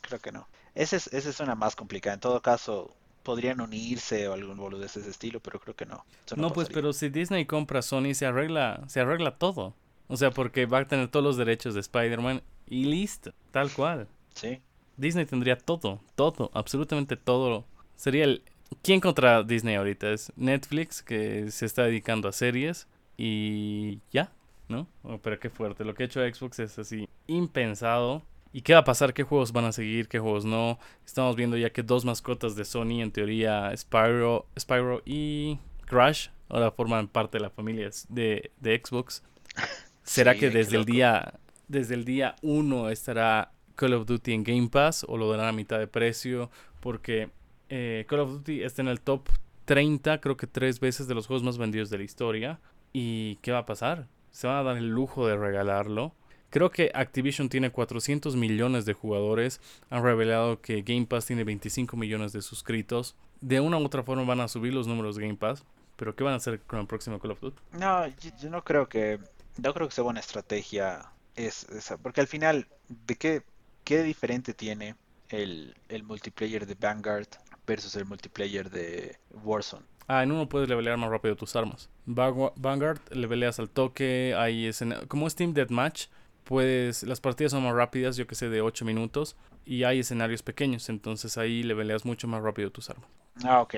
[0.00, 0.48] creo que no.
[0.74, 2.14] Esa es, esa es una más complicada.
[2.14, 6.04] En todo caso, podrían unirse o algún boludo de ese estilo, pero creo que no.
[6.36, 9.74] No, no pues, pero si Disney compra Sony, se arregla, se arregla todo.
[10.08, 14.08] O sea, porque va a tener todos los derechos de Spider-Man y listo, tal cual.
[14.34, 14.60] Sí.
[14.96, 17.64] Disney tendría todo, todo, absolutamente todo.
[17.96, 18.42] Sería el...
[18.82, 20.10] ¿Quién contra Disney ahorita?
[20.10, 24.32] Es Netflix, que se está dedicando a series y ya,
[24.68, 24.86] ¿no?
[25.02, 25.84] Oh, pero qué fuerte.
[25.84, 28.22] Lo que ha hecho Xbox es así impensado.
[28.52, 29.14] ¿Y qué va a pasar?
[29.14, 30.08] ¿Qué juegos van a seguir?
[30.08, 30.78] ¿Qué juegos no?
[31.06, 36.70] Estamos viendo ya que dos mascotas de Sony, en teoría Spyro, Spyro y Crash, ahora
[36.70, 39.22] forman parte de la familia de, de Xbox.
[40.02, 41.34] ¿Será que desde el día
[41.68, 45.52] desde el día 1 estará Call of Duty en Game Pass o lo darán a
[45.52, 46.50] mitad de precio?
[46.80, 47.30] Porque
[47.74, 49.30] eh, Call of Duty está en el top
[49.64, 52.60] 30, creo que tres veces de los juegos más vendidos de la historia.
[52.92, 54.08] ¿Y qué va a pasar?
[54.30, 56.14] ¿Se van a dar el lujo de regalarlo?
[56.50, 59.58] Creo que Activision tiene 400 millones de jugadores.
[59.88, 63.16] Han revelado que Game Pass tiene 25 millones de suscritos.
[63.40, 65.64] De una u otra forma van a subir los números de Game Pass.
[65.96, 67.62] Pero ¿qué van a hacer con el próximo Call of Duty?
[67.78, 69.18] No, yo, no creo que
[69.56, 71.66] no creo que sea buena estrategia es
[72.02, 72.68] porque al final,
[73.06, 73.42] ¿de qué,
[73.82, 74.94] qué diferente tiene
[75.30, 77.28] el, el multiplayer de Vanguard
[77.66, 79.84] versus el multiplayer de Warzone?
[80.08, 81.88] Ah, en uno puedes levelear más rápido tus armas.
[82.06, 84.70] Vanguard leveleas al toque, hay
[85.08, 86.06] como es Team Deathmatch,
[86.44, 90.42] puedes, las partidas son más rápidas, yo que sé, de 8 minutos, y hay escenarios
[90.42, 93.08] pequeños, entonces ahí leveleas mucho más rápido tus armas.
[93.44, 93.76] Ah, ok.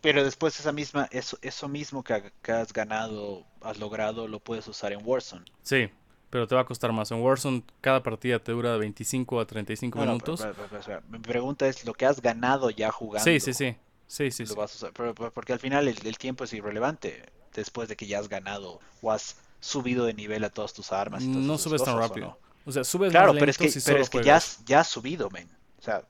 [0.00, 4.68] Pero después esa misma, eso, eso mismo que, que, has ganado, has logrado, lo puedes
[4.68, 5.44] usar en Warzone.
[5.62, 5.88] Sí,
[6.34, 7.12] pero te va a costar más.
[7.12, 10.44] En Warzone cada partida te dura de 25 a 35 minutos.
[11.08, 13.22] mi pregunta es lo que has ganado ya jugando.
[13.22, 13.76] Sí, sí, sí.
[14.08, 14.44] Sí, sí,
[15.32, 19.36] porque al final el, tiempo es irrelevante después de que ya has ganado o has
[19.60, 21.22] subido de nivel a todas tus armas.
[21.22, 22.36] Y no subes tan rápido.
[22.66, 25.30] O, sea, subes claro, pero es que, pero es que ya, has, ya has subido,
[25.30, 25.48] men.
[25.78, 26.02] O sea,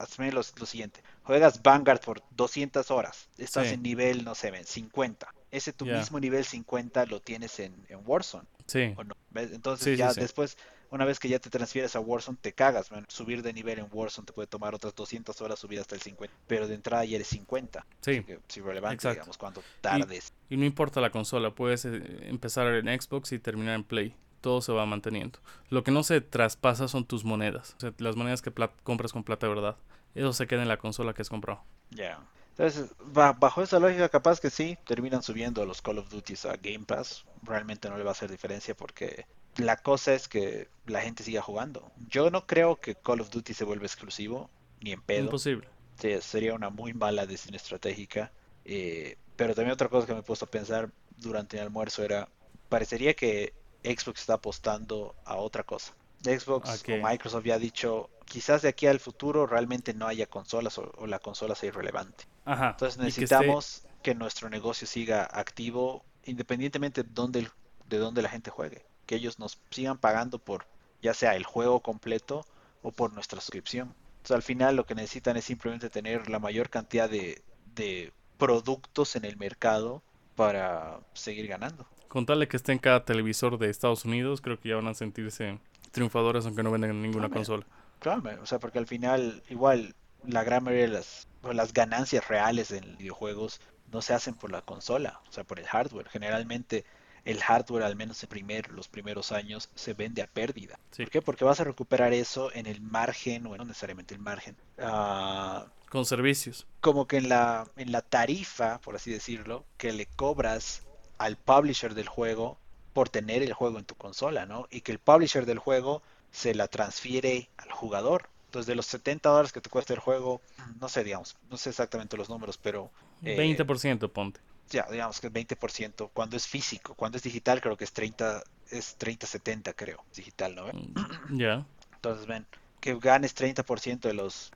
[0.00, 1.00] hazme lo, lo, siguiente.
[1.22, 3.28] Juegas Vanguard por 200 horas.
[3.38, 5.32] Estás en nivel, no sé, 50.
[5.50, 8.46] Ese tu mismo nivel 50 lo tienes en, en Warzone.
[8.66, 8.94] Sí.
[9.34, 10.56] Entonces ya después,
[10.90, 14.26] una vez que ya te transfieres a Warzone, te cagas, Subir de nivel en Warzone
[14.26, 16.34] te puede tomar otras 200 horas subir hasta el 50.
[16.46, 17.84] Pero de entrada ya eres 50.
[18.00, 18.24] Sí.
[18.54, 20.32] digamos, cuánto tardes.
[20.48, 24.14] Y, no importa la consola, puedes eh, empezar en Xbox y terminar en Play.
[24.40, 25.38] Todo se va manteniendo.
[25.68, 27.74] Lo que no se traspasa son tus monedas.
[27.76, 29.76] O sea, las monedas que compras con plata de verdad.
[30.14, 31.62] Eso se queda en la consola que has comprado.
[31.90, 32.20] Ya.
[32.60, 36.84] Entonces, bajo esa lógica, capaz que sí, terminan subiendo los Call of Duty a Game
[36.84, 37.24] Pass.
[37.42, 39.24] Realmente no le va a hacer diferencia porque
[39.56, 41.90] la cosa es que la gente siga jugando.
[42.10, 44.50] Yo no creo que Call of Duty se vuelva exclusivo,
[44.82, 45.24] ni en pedo.
[45.24, 45.68] Imposible.
[45.98, 48.30] Sí, sería una muy mala decisión estratégica.
[48.66, 52.28] Eh, pero también otra cosa que me he puesto a pensar durante el almuerzo era,
[52.68, 55.94] parecería que Xbox está apostando a otra cosa.
[56.22, 60.76] Xbox o Microsoft ya ha dicho, quizás de aquí al futuro realmente no haya consolas
[60.78, 62.24] o, la consola sea irrelevante.
[62.46, 67.48] Entonces necesitamos que, nuestro negocio siga activo independientemente de dónde,
[67.88, 68.84] de dónde la gente juegue.
[69.06, 70.66] Que ellos nos sigan pagando por
[71.02, 72.44] ya sea el juego completo
[72.82, 73.94] o por nuestra suscripción.
[74.16, 77.42] Entonces al final lo que necesitan es simplemente tener la mayor cantidad de,
[77.74, 80.02] de productos en el mercado
[80.36, 81.86] para seguir ganando.
[82.08, 85.58] Contarle que esté en cada televisor de Estados Unidos, creo que ya van a sentirse
[85.92, 87.66] triunfadores aunque no vendan ninguna consola.
[88.00, 89.94] Claro, o sea, porque al final, igual,
[90.26, 93.60] la gran mayoría de las, las ganancias reales en videojuegos
[93.92, 96.08] no se hacen por la consola, o sea, por el hardware.
[96.08, 96.84] Generalmente
[97.24, 100.78] el hardware, al menos en primer, los primeros años, se vende a pérdida.
[100.96, 101.22] ¿Por qué?
[101.22, 104.56] Porque vas a recuperar eso en el margen, o no necesariamente el margen.
[104.78, 106.66] Uh, Con servicios.
[106.80, 110.82] Como que en la, en la tarifa, por así decirlo, que le cobras
[111.18, 112.58] al publisher del juego
[112.92, 114.66] por tener el juego en tu consola, ¿no?
[114.70, 118.28] Y que el publisher del juego se la transfiere al jugador.
[118.50, 120.40] Entonces, de los 70 dólares que te cuesta el juego,
[120.80, 122.90] no sé, digamos, no sé exactamente los números, pero...
[123.22, 124.40] 20% eh, ponte.
[124.70, 126.96] Ya, digamos que 20% cuando es físico.
[126.96, 130.02] Cuando es digital, creo que es 30, es 30-70, creo.
[130.16, 130.66] digital, ¿no?
[130.66, 131.64] Mm, ya.
[131.94, 132.44] Entonces, ven,
[132.80, 134.50] que ganes 30% de los...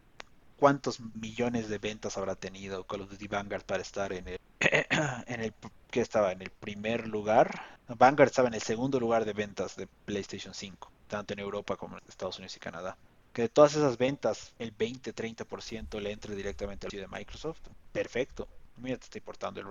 [0.56, 4.40] ¿Cuántos millones de ventas habrá tenido Call of Duty Vanguard para estar en el...
[4.58, 5.54] en el
[5.92, 7.62] que estaba en el primer lugar?
[7.86, 11.96] Vanguard estaba en el segundo lugar de ventas de PlayStation 5 tanto en Europa como
[11.96, 12.96] en Estados Unidos y Canadá.
[13.34, 17.60] Que de todas esas ventas, el 20-30% le entre directamente al sitio de Microsoft.
[17.92, 18.48] Perfecto.
[18.78, 19.66] Mira, te está importando el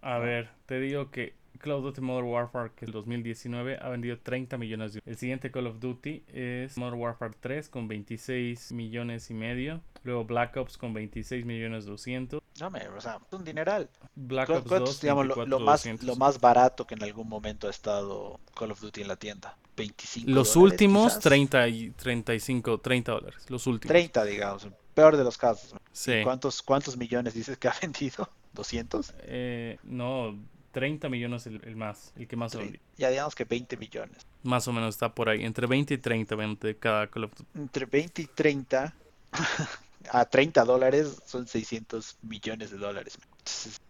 [0.00, 4.18] A ver, te digo que Call of Duty Modern Warfare, que el 2019 ha vendido
[4.18, 9.30] 30 millones de El siguiente Call of Duty es Modern Warfare 3 con 26 millones
[9.30, 9.80] y medio.
[10.02, 12.40] Luego Black Ops con 26 millones 200.
[12.60, 13.88] No, me, o sea, un dineral.
[14.14, 16.06] Black ¿Cu- Ops ¿Cuántos, 2, digamos, lo, 24, lo más, 200.
[16.06, 19.56] lo más barato que en algún momento ha estado Call of Duty en la tienda?
[19.76, 21.22] 25 Los dólares, últimos quizás.
[21.24, 23.44] 30 y 35, 30 dólares.
[23.48, 23.90] Los últimos.
[23.92, 25.74] 30, digamos, peor de los casos.
[25.92, 26.20] Sí.
[26.22, 28.28] ¿Cuántos, ¿Cuántos millones dices que ha vendido?
[28.54, 29.12] ¿200?
[29.22, 30.38] Eh, no,
[30.72, 32.82] 30 millones el, el más, el que más ha vendido.
[32.96, 34.18] Ya digamos que 20 millones.
[34.42, 35.44] Más o menos está por ahí.
[35.44, 37.48] Entre 20 y 30 vende cada Call of Duty.
[37.58, 38.94] Entre 20 y 30
[40.10, 43.18] a 30 dólares son 600 millones de dólares.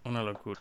[0.05, 0.61] Una locura.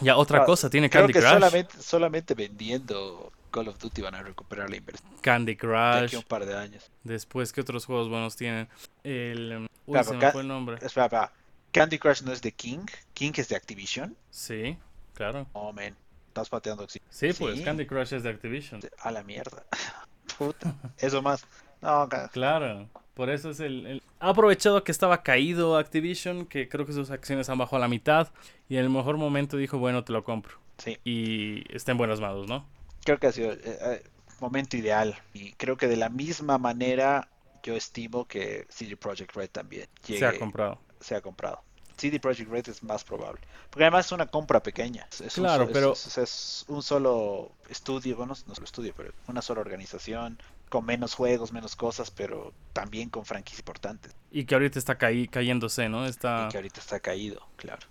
[0.00, 1.32] Ya, otra Ah, cosa, tiene Creo Candy que Crush.
[1.32, 5.66] solamente, solamente vendiendo Call of Duty van a recuperar la inversión Candy de aquí
[6.06, 6.14] Crush.
[6.14, 6.90] a un par de años.
[7.04, 8.68] Después, ¿qué otros juegos buenos tienen?
[9.02, 9.66] El.
[9.86, 10.76] Uy, se me fue el nombre.
[10.82, 11.32] Espera, espera.
[11.72, 12.86] Candy Crush no es de King.
[13.14, 14.16] King es de Activision.
[14.30, 14.76] Sí,
[15.14, 15.46] claro.
[15.52, 15.96] Oh, man.
[16.28, 17.64] Estás pateando oxi- Sí, pues Sí.
[17.64, 18.80] Candy Crush es de Activision.
[19.00, 19.64] A la mierda.
[20.38, 20.74] Puta.
[20.98, 21.46] Eso más.
[21.80, 26.84] No, Claro, por eso es el, el- Ha aprovechado que estaba caído Activision, que creo
[26.86, 28.28] que sus acciones han bajado a la mitad,
[28.68, 30.58] y en el mejor momento dijo, bueno, te lo compro.
[30.78, 30.98] sí.
[31.04, 32.66] Y está en buenas manos, ¿no?
[33.06, 34.02] Creo que ha sido el
[34.40, 35.16] momento ideal.
[35.32, 37.28] Y creo que de la misma manera
[37.62, 40.78] yo estimo que CD Projekt Red también llegue, Se ha comprado.
[41.00, 41.62] sea comprado.
[41.96, 43.40] CD Projekt Red es más probable.
[43.70, 45.06] Porque además es una compra pequeña.
[45.10, 48.92] Es, es un Claro, es- pero- es, es un solo estudio, bueno, no solo estudio,
[48.96, 50.38] pero una sola organización,
[50.68, 54.12] con menos juegos, menos cosas, pero también con franquicias importantes.
[54.30, 56.04] Y que ahorita está caí- cayéndose, ¿no?
[56.06, 57.86] Está Y que ahorita está caído, claro.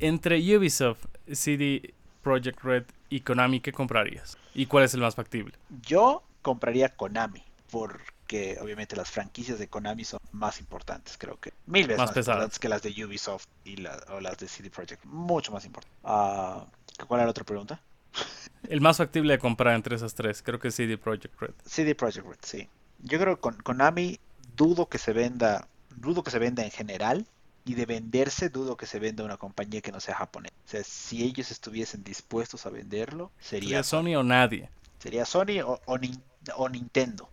[0.00, 2.84] entre Ubisoft, CD Projekt Red
[3.14, 4.36] y Konami, ¿qué comprarías?
[4.54, 5.54] ¿Y cuál es el más factible?
[5.82, 11.52] Yo compraría Konami, porque obviamente las franquicias de Konami son más importantes, creo que.
[11.66, 14.68] Mil veces Más más, importantes que las de Ubisoft y la- o las de CD
[14.68, 15.04] Projekt.
[15.04, 15.96] Mucho más importantes.
[16.02, 16.66] Ah,
[17.06, 17.80] ¿Cuál era la otra pregunta?
[18.68, 21.54] El más factible de comprar entre esas tres, creo que es CD Projekt Red.
[21.64, 22.68] CD Projekt Red, sí.
[22.98, 24.18] Yo creo que con Konami
[24.56, 27.26] dudo que se venda, dudo que se venda en general.
[27.66, 30.54] Y de venderse, dudo que se venda una compañía que no sea japonesa.
[30.66, 34.68] O sea, si ellos estuviesen dispuestos a venderlo, sería ¿Sería Sony o nadie?
[34.98, 36.22] Sería Sony o, o Nin-
[36.56, 37.28] o Nintendo.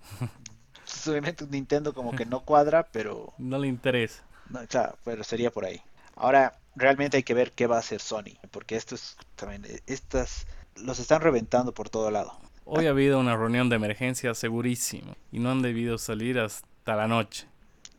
[1.08, 4.24] Obviamente Nintendo como que no cuadra, pero No le interesa.
[4.50, 5.82] no, claro, pero sería por ahí.
[6.16, 9.82] Ahora, realmente hay que ver qué va a hacer Sony, porque esto es también eh,
[9.88, 12.38] estas los están reventando por todo lado.
[12.66, 17.08] Hoy ha habido una reunión de emergencia segurísimo y no han debido salir hasta la
[17.08, 17.48] noche.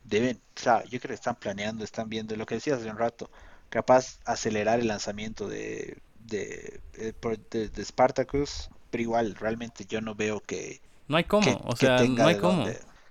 [0.05, 2.99] Deben, o sea, yo creo que están planeando, están viendo lo que decías hace un
[2.99, 3.31] rato,
[3.71, 7.13] capaz acelerar el lanzamiento de de, eh,
[7.51, 11.75] de, de Spartacus, pero igual realmente yo no veo que, No hay cómo, que- o
[11.77, 12.65] sea, no hay cómo.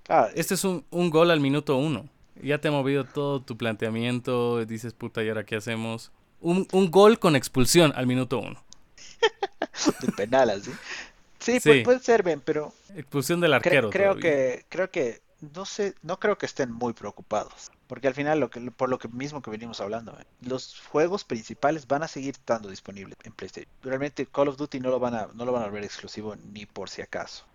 [0.04, 2.08] Claro, Este es un, un gol al minuto uno.
[2.42, 6.12] Ya te ha movido todo tu planteamiento, dices, puta, ¿y ahora qué hacemos?
[6.40, 8.64] Un, un gol con expulsión al minuto uno.
[10.02, 10.72] de penal así.
[11.40, 11.70] Sí, Sí.
[11.70, 13.90] pu- puede ser, Ben, pero Expulsión del Cre- arquero.
[13.90, 14.22] creo todavía.
[14.22, 15.22] que creo que
[15.56, 19.00] no sé no creo que estén muy preocupados porque al final lo que por lo
[19.00, 20.26] que mismo que venimos hablando ¿eh?
[20.42, 24.90] los juegos principales van a seguir estando disponibles en PlayStation realmente Call of Duty no
[24.92, 27.46] lo van a no lo van a volver exclusivo ni por si acaso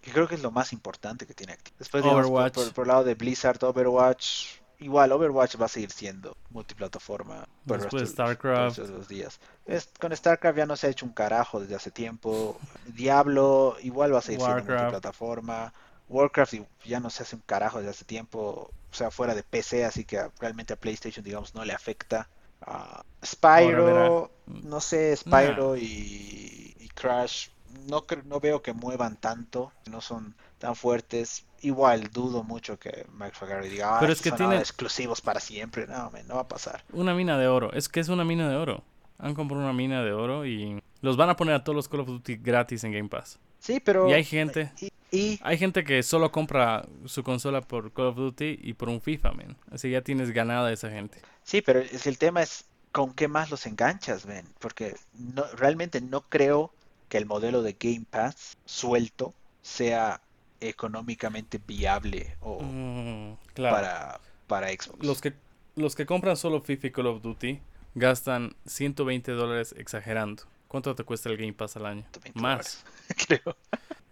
[0.00, 2.54] que creo que es lo más importante que tiene Activision después digamos, por, Overwatch.
[2.54, 7.80] por, por el lado de Blizzard Overwatch igual Overwatch va a seguir siendo multiplataforma por
[7.80, 8.78] Después el StarCraft.
[8.78, 11.90] resto los días es- con StarCraft ya no se ha hecho un carajo desde hace
[11.90, 12.58] tiempo.
[12.86, 15.72] Diablo igual va a seguir siendo multiplataforma.
[16.08, 19.42] Warcraft y- ya no se hace un carajo desde hace tiempo, o sea, fuera de
[19.42, 22.28] PC, así que realmente a PlayStation, digamos, no le afecta.
[22.66, 27.48] a Spyro, no sé, Spyro y, y Crash,
[27.88, 31.44] no, no veo que muevan tanto, no son tan fuertes.
[31.60, 35.40] Igual dudo mucho que Mike Fagari diga, ah, Pero es que son tiene- exclusivos para
[35.40, 35.86] siempre.
[35.86, 36.84] No, man, no va a pasar.
[36.92, 37.72] Una mina de oro.
[37.72, 38.82] Es que es una mina de oro.
[39.18, 42.00] Han comprado una mina de oro y los van a poner a todos los Call
[42.00, 43.38] of Duty gratis en Game Pass.
[43.58, 44.08] Sí, pero...
[44.08, 48.16] Y hay gente, y- y hay gente que solo compra su consola por Call of
[48.16, 49.56] Duty y por un FIFA, man.
[49.70, 51.18] Así ya tienes ganada esa gente.
[51.42, 56.00] Sí, pero es el tema es con qué más los enganchas, ven, porque no, realmente
[56.00, 56.72] no creo
[57.08, 60.20] que el modelo de Game Pass suelto sea
[60.60, 63.76] económicamente viable o Mm, claro.
[63.76, 65.04] para, para Xbox.
[65.04, 65.34] Los que,
[65.76, 67.60] los que compran solo FIFA y Call of Duty
[67.94, 70.44] gastan 120 dólares exagerando.
[70.68, 72.02] ¿Cuánto te cuesta el Game Pass al año?
[72.12, 72.84] 120 Más.
[73.26, 73.56] creo.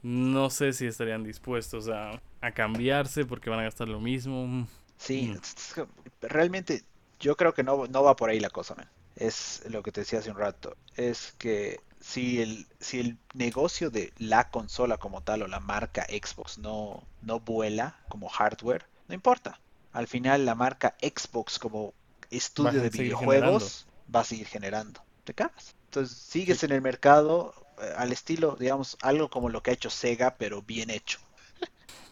[0.03, 4.67] No sé si estarían dispuestos a, a cambiarse porque van a gastar lo mismo.
[4.97, 5.39] Sí, Mm.
[6.23, 6.85] realmente
[7.21, 8.89] yo creo que no, no va por ahí la cosa, man.
[9.17, 10.77] Es lo que te decía hace un rato.
[10.97, 16.05] Es que si el, si el negocio de la consola como tal o la marca
[16.09, 19.61] Xbox no, no vuela como hardware, no importa.
[19.93, 21.95] Al final la marca Xbox como
[22.31, 25.03] estudio de videojuegos va a seguir generando.
[25.25, 25.75] Te cagas.
[25.87, 27.55] Entonces sigues en el mercado
[27.97, 31.19] al estilo, digamos, algo como lo que ha hecho Sega, pero bien hecho.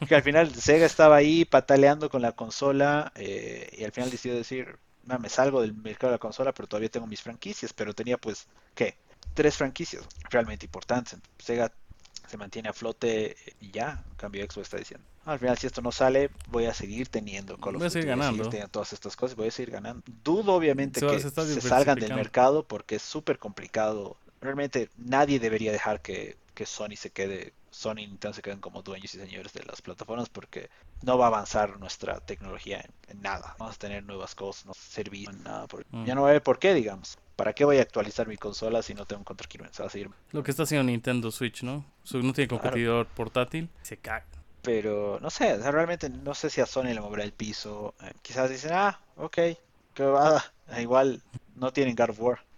[0.09, 4.37] que al final Sega estaba ahí pataleando con la consola eh, y al final decidió
[4.37, 7.95] decir, no, me salgo del mercado de la consola, pero todavía tengo mis franquicias, pero
[7.95, 8.97] tenía pues, ¿qué?
[9.35, 11.19] Tres franquicias realmente importantes.
[11.39, 11.73] Sega
[12.29, 15.05] se mantiene a flote y ya, cambio Xbox está diciendo.
[15.25, 18.09] Al final, si esto no sale, voy a seguir teniendo Call of Voy a seguir
[18.09, 18.49] ganando.
[18.71, 20.03] todas estas cosas, voy a seguir ganando.
[20.25, 24.17] Dudo, obviamente, que se, salgan del mercado porque es súper complicado.
[24.41, 28.83] Realmente nadie debería dejar que, que Sony se quede Sony y Nintendo se queden como
[28.83, 30.69] dueños y señores de las plataformas porque
[31.03, 33.55] no va a avanzar nuestra tecnología en, nada.
[33.59, 35.67] Vamos a tener nuevas cosas, no servir en nada.
[35.91, 36.05] Mm.
[36.05, 37.19] Ya no va a haber por qué, digamos.
[37.37, 40.11] ¿Para qué voy a actualizar mi consola si no tengo un va a seguir.
[40.33, 41.87] Lo que está haciendo Nintendo Switch, ¿no?
[42.13, 44.25] No tiene competidor portátil, se cae.
[44.63, 47.95] Pero no sé, realmente no sé si a Sony le moverá el piso.
[48.03, 49.39] Eh, quizás dicen, ah, ok,
[49.95, 50.45] que va,
[50.79, 51.23] igual
[51.57, 52.50] no tienen God of War.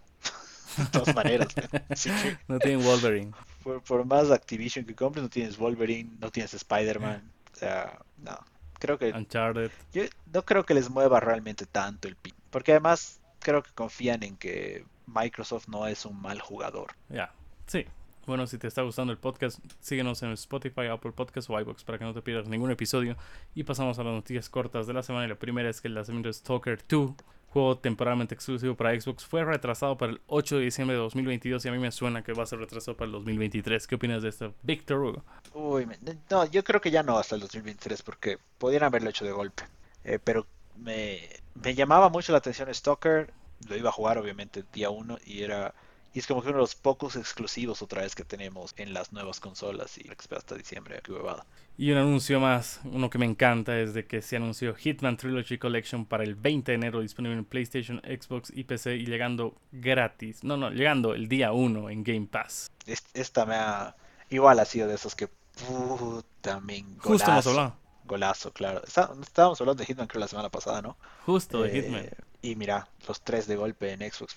[0.77, 1.49] de todas maneras.
[2.49, 3.33] No tienen Wolverine.
[3.63, 7.23] Por, más Activision que compres, no tienes Wolverine, no tienes Spider-Man.
[7.53, 8.39] O sea, no.
[8.79, 9.13] Creo que.
[9.13, 9.71] Uncharted.
[9.93, 10.03] Yo
[10.33, 12.37] no creo que les mueva realmente tanto el piso.
[12.51, 16.93] Porque además creo que confían en que Microsoft no es un mal jugador.
[17.09, 17.33] Ya,
[17.67, 17.87] sí.
[18.27, 21.99] Bueno, si te está gustando el podcast, síguenos en Spotify, Apple Podcasts o iBox para
[21.99, 23.17] que no te pierdas ningún episodio.
[23.55, 25.27] Y pasamos a las noticias cortas de la semana.
[25.27, 27.13] Y la primera es que el lanzamiento de Stalker 2,
[27.53, 31.69] juego temporalmente exclusivo para Xbox, fue retrasado para el 8 de diciembre de 2022 y
[31.69, 33.87] a mí me suena que va a ser retrasado para el 2023.
[33.87, 35.25] ¿Qué opinas de esto, Victor Hugo?
[35.53, 35.87] Uy,
[36.31, 39.65] no, yo creo que ya no hasta el 2023 porque podrían haberlo hecho de golpe.
[40.05, 40.47] Eh, pero
[40.77, 41.29] me,
[41.63, 43.33] me llamaba mucho la atención Stalker.
[43.69, 45.75] Lo iba a jugar obviamente día 1 y era
[46.15, 49.13] y es como que uno de los pocos exclusivos otra vez que tenemos en las
[49.13, 51.47] nuevas consolas y hasta diciembre, qué huevada.
[51.79, 55.57] Y un anuncio más, uno que me encanta, es de que se anunció Hitman Trilogy
[55.57, 60.45] Collection para el 20 de enero disponible en PlayStation, Xbox y PC y llegando gratis.
[60.45, 62.71] No, no, llegando el día 1 en Game Pass.
[63.15, 63.97] Esta me ha...
[64.29, 65.29] Igual ha sido de esos que...
[65.29, 67.09] Puta, me golazo.
[67.09, 67.77] Justo hemos hablado.
[68.05, 68.83] Golazo, claro.
[68.85, 70.97] estábamos hablando de Hitman creo la semana pasada, ¿no?
[71.25, 72.05] Justo de Hitman.
[72.05, 72.11] Eh,
[72.43, 74.37] y mira, los tres de golpe en Xbox.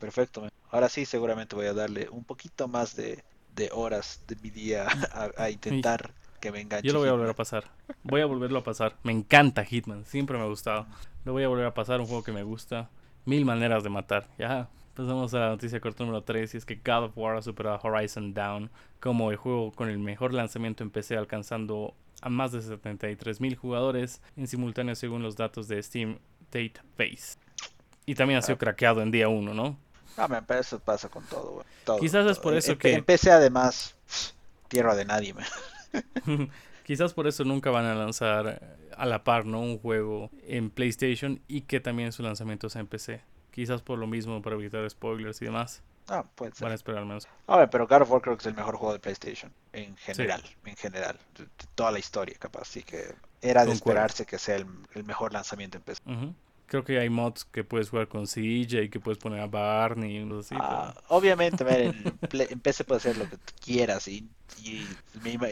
[0.00, 0.48] Perfecto.
[0.70, 3.22] Ahora sí, seguramente voy a darle un poquito más de,
[3.72, 4.86] horas de mi día
[5.36, 6.88] a, intentar que me enganche.
[6.88, 7.64] Yo lo voy a volver a pasar.
[8.02, 8.96] Voy a volverlo a pasar.
[9.02, 10.06] Me encanta Hitman.
[10.06, 10.86] Siempre me ha gustado.
[11.24, 12.00] Lo voy a volver a pasar.
[12.00, 12.88] Un juego que me gusta.
[13.26, 14.26] Mil maneras de matar.
[14.38, 14.70] Ya.
[14.94, 17.76] Pasamos a la noticia corta número 3 y es que God of War ha superado
[17.76, 18.70] a Horizon Down
[19.00, 23.56] como el juego con el mejor lanzamiento en PC alcanzando a más de 73 mil
[23.56, 26.18] jugadores en simultáneo según los datos de Steam
[26.50, 27.38] Database.
[28.06, 28.58] Y también ha sido ah.
[28.58, 29.78] craqueado en día 1, ¿no?
[30.16, 31.64] Ah, me eso pasa con todo,
[31.98, 32.94] Quizás es por eso que...
[32.94, 33.96] Empecé además
[34.68, 35.34] tierra de nadie,
[36.84, 38.60] Quizás por eso nunca van a lanzar
[38.96, 39.60] a la par, ¿no?
[39.60, 43.22] Un juego en PlayStation y que también su lanzamiento sea en PC.
[43.50, 45.82] Quizás por lo mismo, para evitar spoilers y demás.
[46.08, 46.64] Ah, puede ser.
[46.64, 47.28] Van a esperar menos.
[47.46, 49.52] A ver, pero God of War creo que es el mejor juego de PlayStation.
[49.72, 51.18] En general, en general.
[51.74, 52.62] toda la historia, capaz.
[52.62, 54.66] Así que era de esperarse que sea el,
[55.04, 56.02] mejor lanzamiento en PC.
[56.70, 60.38] Creo que hay mods que puedes jugar con CJ, que puedes poner a Barney y
[60.38, 60.54] así.
[60.56, 64.28] Ah, obviamente, en PC puede hacer lo que quieras y,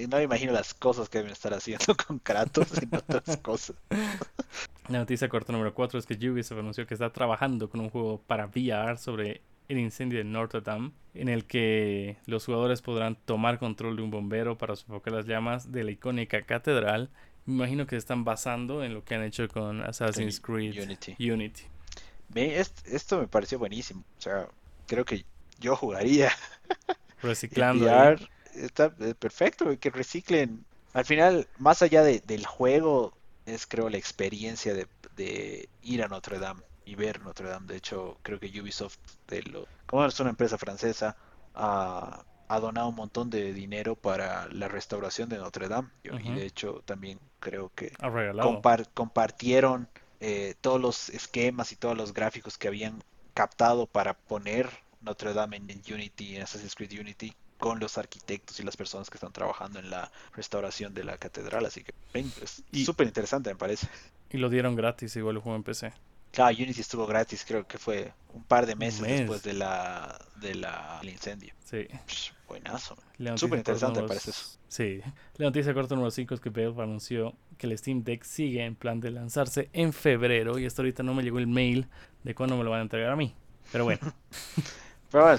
[0.08, 3.74] no me imagino las cosas que deben estar haciendo con Kratos y otras cosas.
[4.88, 8.22] La noticia corta número 4 es que Ubisoft anunció que está trabajando con un juego
[8.24, 13.58] para VR sobre el incendio de Notre Dame, en el que los jugadores podrán tomar
[13.58, 17.10] control de un bombero para sofocar las llamas de la icónica catedral
[17.48, 21.16] me imagino que se están basando en lo que han hecho con Assassin's Creed Unity.
[21.30, 21.64] Unity.
[22.84, 24.04] esto me pareció buenísimo.
[24.18, 24.46] O sea,
[24.86, 25.24] creo que
[25.58, 26.30] yo jugaría.
[27.22, 27.88] Reciclando.
[28.54, 30.62] está eh, perfecto, que reciclen.
[30.92, 33.14] Al final, más allá del juego,
[33.46, 37.66] es creo la experiencia de, ir a Notre Dame y ver Notre Dame.
[37.66, 41.16] De hecho, creo que Ubisoft, de lo, como es una empresa francesa,
[41.54, 45.88] ha, ha donado un montón de dinero para la restauración de Notre Dame.
[46.02, 47.92] Y de hecho también creo que
[48.94, 49.88] compartieron
[50.20, 53.02] eh, todos los esquemas y todos los gráficos que habían
[53.34, 54.68] captado para poner
[55.02, 59.16] Notre Dame en Unity, en Assassin's Creed Unity, con los arquitectos y las personas que
[59.16, 61.66] están trabajando en la restauración de la catedral.
[61.66, 61.92] Así que
[62.42, 63.88] es súper interesante, me parece.
[64.30, 65.92] Y lo dieron gratis, igual el juego en PC.
[66.30, 70.54] Claro, Unity estuvo gratis, creo que fue un par de meses después de la, de
[70.54, 71.54] la, del incendio.
[71.64, 71.86] Sí.
[72.46, 72.96] buenazo.
[73.36, 74.58] Súper interesante, parece eso.
[74.68, 75.00] Sí.
[75.36, 78.74] La noticia corta número 5 es que Valve anunció que el Steam Deck sigue en
[78.76, 81.88] plan de lanzarse en febrero y hasta ahorita no me llegó el mail
[82.24, 83.34] de cuándo me lo van a entregar a mí.
[83.72, 84.00] Pero bueno.
[85.10, 85.38] Pero bueno,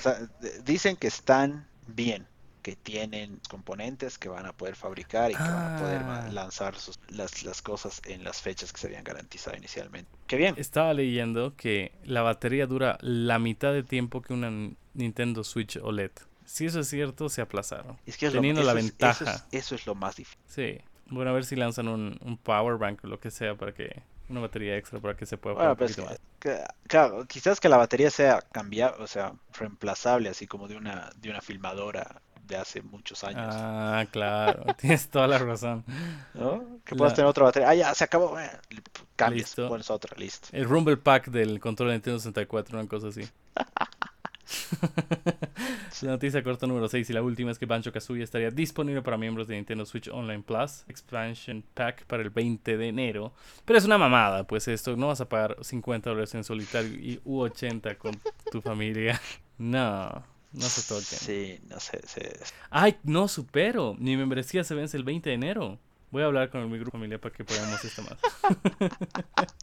[0.63, 2.27] dicen que están bien
[2.61, 6.29] que tienen componentes que van a poder fabricar y que van a poder ah.
[6.31, 6.75] lanzar
[7.07, 10.09] las, las cosas en las fechas que se habían garantizado inicialmente.
[10.27, 10.55] Qué bien.
[10.57, 14.51] Estaba leyendo que la batería dura la mitad de tiempo que una
[14.93, 16.11] Nintendo Switch OLED.
[16.45, 17.97] Si eso es cierto, se aplazaron.
[18.05, 19.23] Es que es Teniendo lo, la es- ventaja.
[19.23, 20.39] eso, es, eso es lo más difícil.
[20.47, 20.79] Sí.
[21.07, 24.01] Bueno, a ver si lanzan un, un power bank o lo que sea para que.
[24.29, 25.99] Una batería extra para que se pueda Bueno, pues,
[26.39, 31.09] que- claro, quizás que la batería sea cambiada, o sea, reemplazable, así como de una,
[31.17, 33.53] de una filmadora de hace muchos años.
[33.55, 34.65] Ah, claro.
[34.77, 35.85] Tienes toda la razón.
[36.33, 36.63] ¿no?
[36.83, 37.69] Que la- puedas tener otra batería.
[37.69, 38.35] Ah, ya, se acabó.
[39.15, 39.69] cambias, Listo.
[39.69, 40.49] pones otra, listo.
[40.51, 43.21] El Rumble Pack del control de Nintendo 64, una cosa así.
[46.01, 49.17] La noticia corta número 6 y la última es que Banjo Kazooie estaría disponible para
[49.17, 53.33] miembros de Nintendo Switch Online Plus Expansion Pack para el 20 de enero.
[53.65, 57.19] Pero es una mamada, pues esto no vas a pagar 50 dólares en solitario y
[57.25, 58.17] u 80 con
[58.51, 59.19] tu familia.
[59.61, 60.23] No,
[60.53, 61.19] no se toquen.
[61.19, 62.39] Sí, no sé, se-
[62.69, 63.95] Ay, no supero.
[63.99, 65.79] Mi membresía se vence el 20 de enero.
[66.11, 68.17] Voy a hablar con mi grupo familiar para que podamos esto más.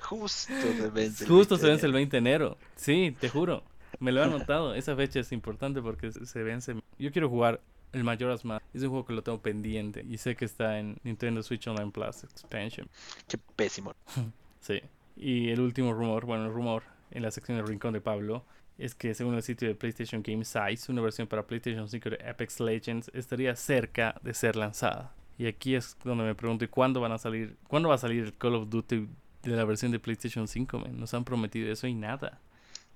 [0.00, 1.24] Justo se vence.
[1.24, 1.92] el Justo 20 se de vence el enero.
[1.92, 2.58] 20 de enero.
[2.76, 3.62] Sí, te juro.
[4.00, 4.74] Me lo he anotado.
[4.74, 6.74] Esa fecha es importante porque se- se vence.
[6.98, 7.60] Yo quiero jugar
[7.92, 8.64] el Majora's Mask.
[8.74, 11.90] Es un juego que lo tengo pendiente y sé que está en Nintendo Switch Online
[11.90, 12.88] Plus Expansion.
[13.28, 13.94] Qué pésimo.
[14.60, 14.80] Sí.
[15.16, 18.44] Y el último rumor, bueno, el rumor en la sección del Rincón de Pablo
[18.78, 22.28] es que según el sitio de PlayStation Game Size, una versión para PlayStation 5 de
[22.28, 25.14] Apex Legends estaría cerca de ser lanzada.
[25.38, 27.56] Y aquí es donde me pregunto, ¿y cuándo van a salir?
[27.68, 29.08] ¿Cuándo va a salir el Call of Duty
[29.42, 30.78] de la versión de PlayStation 5?
[30.78, 30.98] man?
[30.98, 32.40] Nos han prometido eso y nada.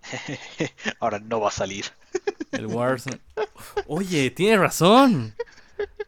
[1.01, 1.85] Ahora no va a salir.
[2.53, 3.19] El Warzone.
[3.87, 5.35] Oye, tienes razón.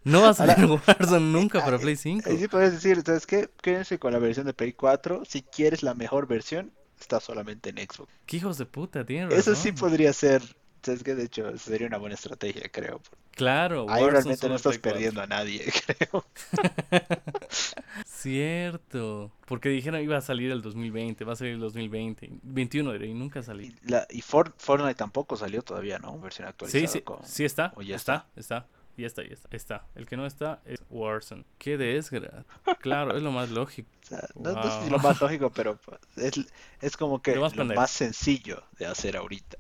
[0.05, 2.29] No va a salir Warzone nunca para Play 5.
[2.29, 3.51] Ahí sí puedes decir, ¿sabes qué?
[3.61, 5.25] Quédense con la versión de Play 4.
[5.27, 8.11] Si quieres la mejor versión, está solamente en Xbox.
[8.27, 9.39] Qué hijos de puta, tienes razón.
[9.41, 10.43] Eso sí podría ser.
[10.83, 11.15] ¿Sabes qué?
[11.17, 13.01] De hecho, sería una buena estrategia, creo.
[13.33, 14.93] Claro, Ahí Warzone realmente no estás Play 4.
[14.93, 16.25] perdiendo a nadie, creo.
[18.05, 19.31] Cierto.
[19.47, 23.15] Porque dijeron iba a salir el 2020, va a salir el 2020, 21 diré, y
[23.15, 23.67] nunca salió.
[23.67, 26.19] Y, la, y For- Fortnite tampoco salió todavía, ¿no?
[26.19, 26.87] Versión Sí, actualizada.
[26.93, 28.67] sí, con- sí está, o ya está, está,
[28.99, 29.87] ya está, ya está, está.
[29.95, 31.45] El que no está es Warzone.
[31.59, 32.45] Qué desgracia.
[32.81, 33.89] Claro, es lo más lógico.
[34.03, 34.91] o sea, no, no sé si Wow.
[34.91, 36.47] lo más lógico, pero pues, es,
[36.81, 39.57] es como que Lo más lo más sencillo de hacer ahorita.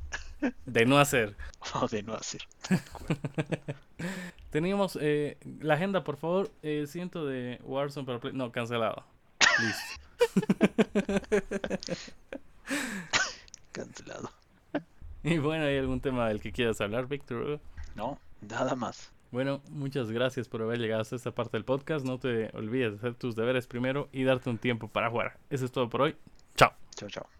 [0.66, 1.36] De no hacer.
[1.74, 2.42] O de no hacer.
[4.50, 6.50] Teníamos eh, la agenda, por favor.
[6.62, 8.32] Eh, ciento de Warzone para Play.
[8.34, 9.04] No, cancelado.
[9.60, 10.00] Listo.
[13.72, 14.30] Cancelado.
[15.22, 17.60] Y bueno, ¿hay algún tema del que quieras hablar, Víctor?
[17.96, 19.10] No, nada más.
[19.30, 22.04] Bueno, muchas gracias por haber llegado hasta esta parte del podcast.
[22.04, 25.38] No te olvides de hacer tus deberes primero y darte un tiempo para jugar.
[25.50, 26.16] Eso es todo por hoy.
[26.56, 26.72] Chao.
[26.94, 27.37] Chao, chao.